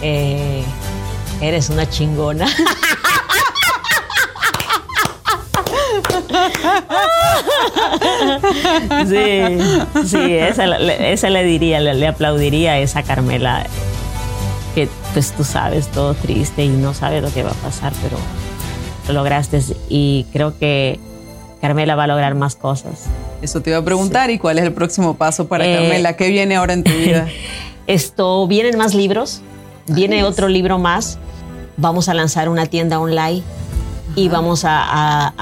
Eh, 0.00 0.62
eres 1.40 1.68
una 1.70 1.88
chingona. 1.88 2.46
Sí, 9.06 9.58
sí, 10.06 10.34
esa, 10.34 10.66
le 11.30 11.44
diría, 11.44 11.80
le, 11.80 12.06
aplaudiría 12.06 12.72
a 12.72 12.78
esa 12.78 13.02
Carmela, 13.02 13.66
que 14.74 14.88
pues 15.12 15.32
tú 15.32 15.44
sabes, 15.44 15.88
todo 15.88 16.14
triste 16.14 16.64
y 16.64 16.68
no 16.68 16.94
sabes 16.94 17.22
lo 17.22 17.32
que 17.32 17.42
va 17.42 17.50
a 17.50 17.54
pasar, 17.54 17.92
pero 18.02 18.16
lo 19.08 19.14
lograste 19.14 19.60
y 19.88 20.26
creo 20.32 20.58
que 20.58 20.98
Carmela 21.62 21.94
va 21.94 22.04
a 22.04 22.06
lograr 22.08 22.34
más 22.34 22.56
cosas. 22.56 23.04
Eso 23.40 23.60
te 23.62 23.70
iba 23.70 23.78
a 23.78 23.84
preguntar, 23.84 24.30
¿y 24.30 24.38
cuál 24.38 24.58
es 24.58 24.64
el 24.64 24.72
próximo 24.72 25.14
paso 25.14 25.46
para 25.46 25.64
eh, 25.64 25.76
Carmela? 25.76 26.16
¿Qué 26.16 26.28
viene 26.28 26.56
ahora 26.56 26.72
en 26.72 26.82
tu 26.82 26.90
vida? 26.92 27.28
Esto, 27.86 28.48
vienen 28.48 28.76
más 28.76 28.94
libros, 28.94 29.42
viene 29.86 30.24
otro 30.24 30.48
libro 30.48 30.78
más, 30.78 31.18
vamos 31.76 32.08
a 32.08 32.14
lanzar 32.14 32.48
una 32.48 32.66
tienda 32.66 32.98
online 32.98 33.42
y 34.16 34.28
vamos 34.28 34.64
a, 34.64 35.32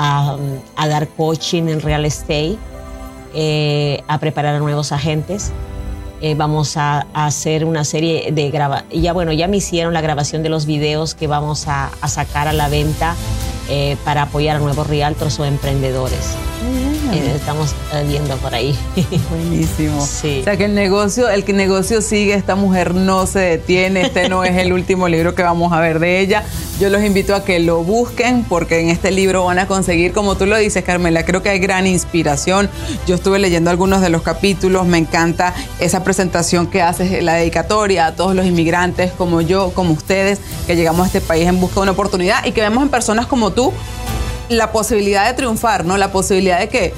dar 0.77 1.09
coaching 1.09 1.69
en 1.69 1.81
real 1.81 2.05
estate, 2.05 2.57
eh, 3.35 4.03
a 4.07 4.19
preparar 4.19 4.55
a 4.55 4.59
nuevos 4.59 4.93
agentes. 4.93 5.53
Eh, 6.21 6.35
vamos 6.35 6.77
a, 6.77 7.07
hacer 7.15 7.65
una 7.65 7.85
serie 7.85 8.31
de 8.31 8.51
grabaciones. 8.51 9.03
Ya 9.03 9.15
bueno, 9.15 9.33
ya 9.33 9.49
me 9.49 9.57
hicieron 9.57 9.95
la 9.95 10.03
grabación 10.03 10.43
de 10.43 10.51
los 10.51 10.67
videos 10.67 11.15
que 11.15 11.27
vamos 11.27 11.67
a, 11.67 11.91
sacar 12.07 12.47
a 12.47 12.53
la 12.53 12.69
venta 12.69 13.17
eh, 13.71 13.97
para 14.05 14.23
apoyar 14.23 14.57
a 14.57 14.59
nuevos 14.59 14.87
realtors 14.87 15.39
o 15.39 15.45
emprendedores. 15.45 16.37
Eh, 17.13 17.33
estamos 17.35 17.75
viendo 18.07 18.37
por 18.37 18.55
ahí. 18.55 18.79
Buenísimo. 19.31 20.05
Sí. 20.05 20.41
O 20.41 20.45
sea 20.45 20.57
que 20.57 20.67
el 20.67 20.75
negocio, 20.75 21.29
el 21.29 21.45
que 21.45 21.53
negocio 21.53 22.01
sigue, 22.03 22.35
esta 22.35 22.55
mujer 22.55 22.95
no 22.95 23.27
se 23.27 23.41
detiene, 23.41 24.03
este 24.03 24.29
no 24.29 24.45
es 24.45 24.57
el 24.57 24.73
último 24.73 25.09
libro 25.09 25.35
que 25.35 25.43
vamos 25.43 25.73
a 25.73 25.81
ver 25.81 25.99
de 25.99 26.21
ella. 26.21 26.45
Yo 26.79 26.89
los 26.89 27.03
invito 27.03 27.35
a 27.35 27.45
que 27.45 27.59
lo 27.59 27.83
busquen 27.83 28.45
porque 28.45 28.81
en 28.81 28.89
este 28.89 29.11
libro 29.11 29.45
van 29.45 29.59
a 29.59 29.67
conseguir, 29.67 30.13
como 30.13 30.37
tú 30.37 30.47
lo 30.47 30.57
dices, 30.57 30.83
Carmela, 30.83 31.25
creo 31.25 31.43
que 31.43 31.51
hay 31.51 31.59
gran 31.59 31.87
inspiración. 31.87 32.71
Yo 33.07 33.17
estuve 33.17 33.39
leyendo 33.39 33.71
algunos 33.71 34.01
de 34.01 34.09
los 34.09 34.23
capítulos, 34.23 34.87
me 34.87 34.99
encanta 34.99 35.55
esa 35.79 36.03
presentación 36.05 36.69
que 36.69 36.81
haces, 36.81 37.23
la 37.23 37.35
dedicatoria 37.35 38.07
a 38.07 38.15
todos 38.15 38.35
los 38.35 38.47
inmigrantes 38.47 39.13
como 39.13 39.41
yo, 39.41 39.73
como 39.75 39.93
ustedes, 39.93 40.41
que 40.67 40.77
llegamos 40.77 41.05
a 41.05 41.07
este 41.07 41.21
país 41.21 41.47
en 41.47 41.61
busca 41.61 41.77
de 41.77 41.81
una 41.83 41.93
oportunidad 41.93 42.45
y 42.47 42.53
que 42.53 42.61
vemos 42.61 42.83
en 42.83 42.89
personas 42.89 43.27
como 43.27 43.51
tú 43.51 43.73
la 44.51 44.73
posibilidad 44.73 45.27
de 45.27 45.35
triunfar, 45.35 45.85
¿no? 45.85 45.97
La 45.97 46.13
posibilidad 46.13 46.59
de 46.59 46.69
que, 46.69 46.93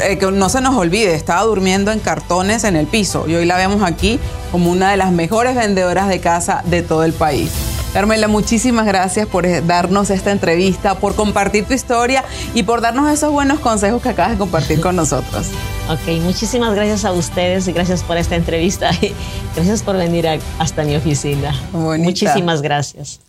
eh, 0.00 0.18
que 0.18 0.32
no 0.32 0.48
se 0.48 0.60
nos 0.60 0.74
olvide, 0.74 1.14
estaba 1.14 1.42
durmiendo 1.42 1.90
en 1.92 1.98
cartones 1.98 2.64
en 2.64 2.76
el 2.76 2.86
piso 2.86 3.26
y 3.28 3.34
hoy 3.34 3.44
la 3.44 3.56
vemos 3.56 3.82
aquí 3.82 4.18
como 4.52 4.70
una 4.70 4.90
de 4.90 4.96
las 4.96 5.12
mejores 5.12 5.54
vendedoras 5.54 6.08
de 6.08 6.20
casa 6.20 6.62
de 6.66 6.82
todo 6.82 7.04
el 7.04 7.12
país. 7.12 7.50
Carmela, 7.92 8.28
muchísimas 8.28 8.84
gracias 8.84 9.26
por 9.26 9.46
darnos 9.66 10.10
esta 10.10 10.30
entrevista, 10.30 10.96
por 10.96 11.14
compartir 11.14 11.64
tu 11.64 11.72
historia 11.72 12.24
y 12.52 12.62
por 12.62 12.82
darnos 12.82 13.10
esos 13.10 13.32
buenos 13.32 13.58
consejos 13.60 14.02
que 14.02 14.10
acabas 14.10 14.32
de 14.32 14.38
compartir 14.38 14.80
con 14.80 14.96
nosotros. 14.96 15.46
Ok, 15.88 16.20
muchísimas 16.20 16.74
gracias 16.74 17.04
a 17.04 17.12
ustedes 17.12 17.68
y 17.68 17.72
gracias 17.72 18.02
por 18.02 18.16
esta 18.16 18.34
entrevista. 18.34 18.90
Gracias 19.54 19.84
por 19.84 19.96
venir 19.96 20.26
hasta 20.58 20.82
mi 20.82 20.96
oficina. 20.96 21.54
Muchísimas 21.72 22.60
gracias. 22.60 23.20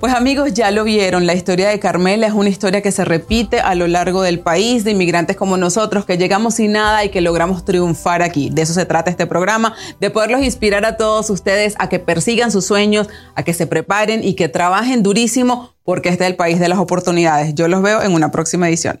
Pues 0.00 0.12
amigos, 0.12 0.52
ya 0.52 0.70
lo 0.70 0.84
vieron, 0.84 1.26
la 1.26 1.34
historia 1.34 1.68
de 1.68 1.78
Carmela 1.78 2.26
es 2.26 2.34
una 2.34 2.50
historia 2.50 2.82
que 2.82 2.92
se 2.92 3.04
repite 3.06 3.60
a 3.60 3.74
lo 3.74 3.86
largo 3.86 4.22
del 4.22 4.40
país, 4.40 4.84
de 4.84 4.90
inmigrantes 4.90 5.36
como 5.36 5.56
nosotros, 5.56 6.04
que 6.04 6.18
llegamos 6.18 6.54
sin 6.54 6.72
nada 6.72 7.04
y 7.04 7.08
que 7.08 7.22
logramos 7.22 7.64
triunfar 7.64 8.20
aquí. 8.20 8.50
De 8.50 8.62
eso 8.62 8.74
se 8.74 8.84
trata 8.84 9.10
este 9.10 9.26
programa, 9.26 9.74
de 10.00 10.10
poderlos 10.10 10.42
inspirar 10.42 10.84
a 10.84 10.98
todos 10.98 11.30
ustedes 11.30 11.74
a 11.78 11.88
que 11.88 12.00
persigan 12.00 12.52
sus 12.52 12.66
sueños, 12.66 13.08
a 13.34 13.44
que 13.44 13.54
se 13.54 13.66
preparen 13.66 14.22
y 14.22 14.34
que 14.34 14.48
trabajen 14.48 15.02
durísimo, 15.02 15.70
porque 15.84 16.10
este 16.10 16.24
es 16.24 16.30
el 16.30 16.36
país 16.36 16.60
de 16.60 16.68
las 16.68 16.78
oportunidades. 16.78 17.54
Yo 17.54 17.68
los 17.68 17.80
veo 17.80 18.02
en 18.02 18.12
una 18.12 18.30
próxima 18.30 18.68
edición. 18.68 19.00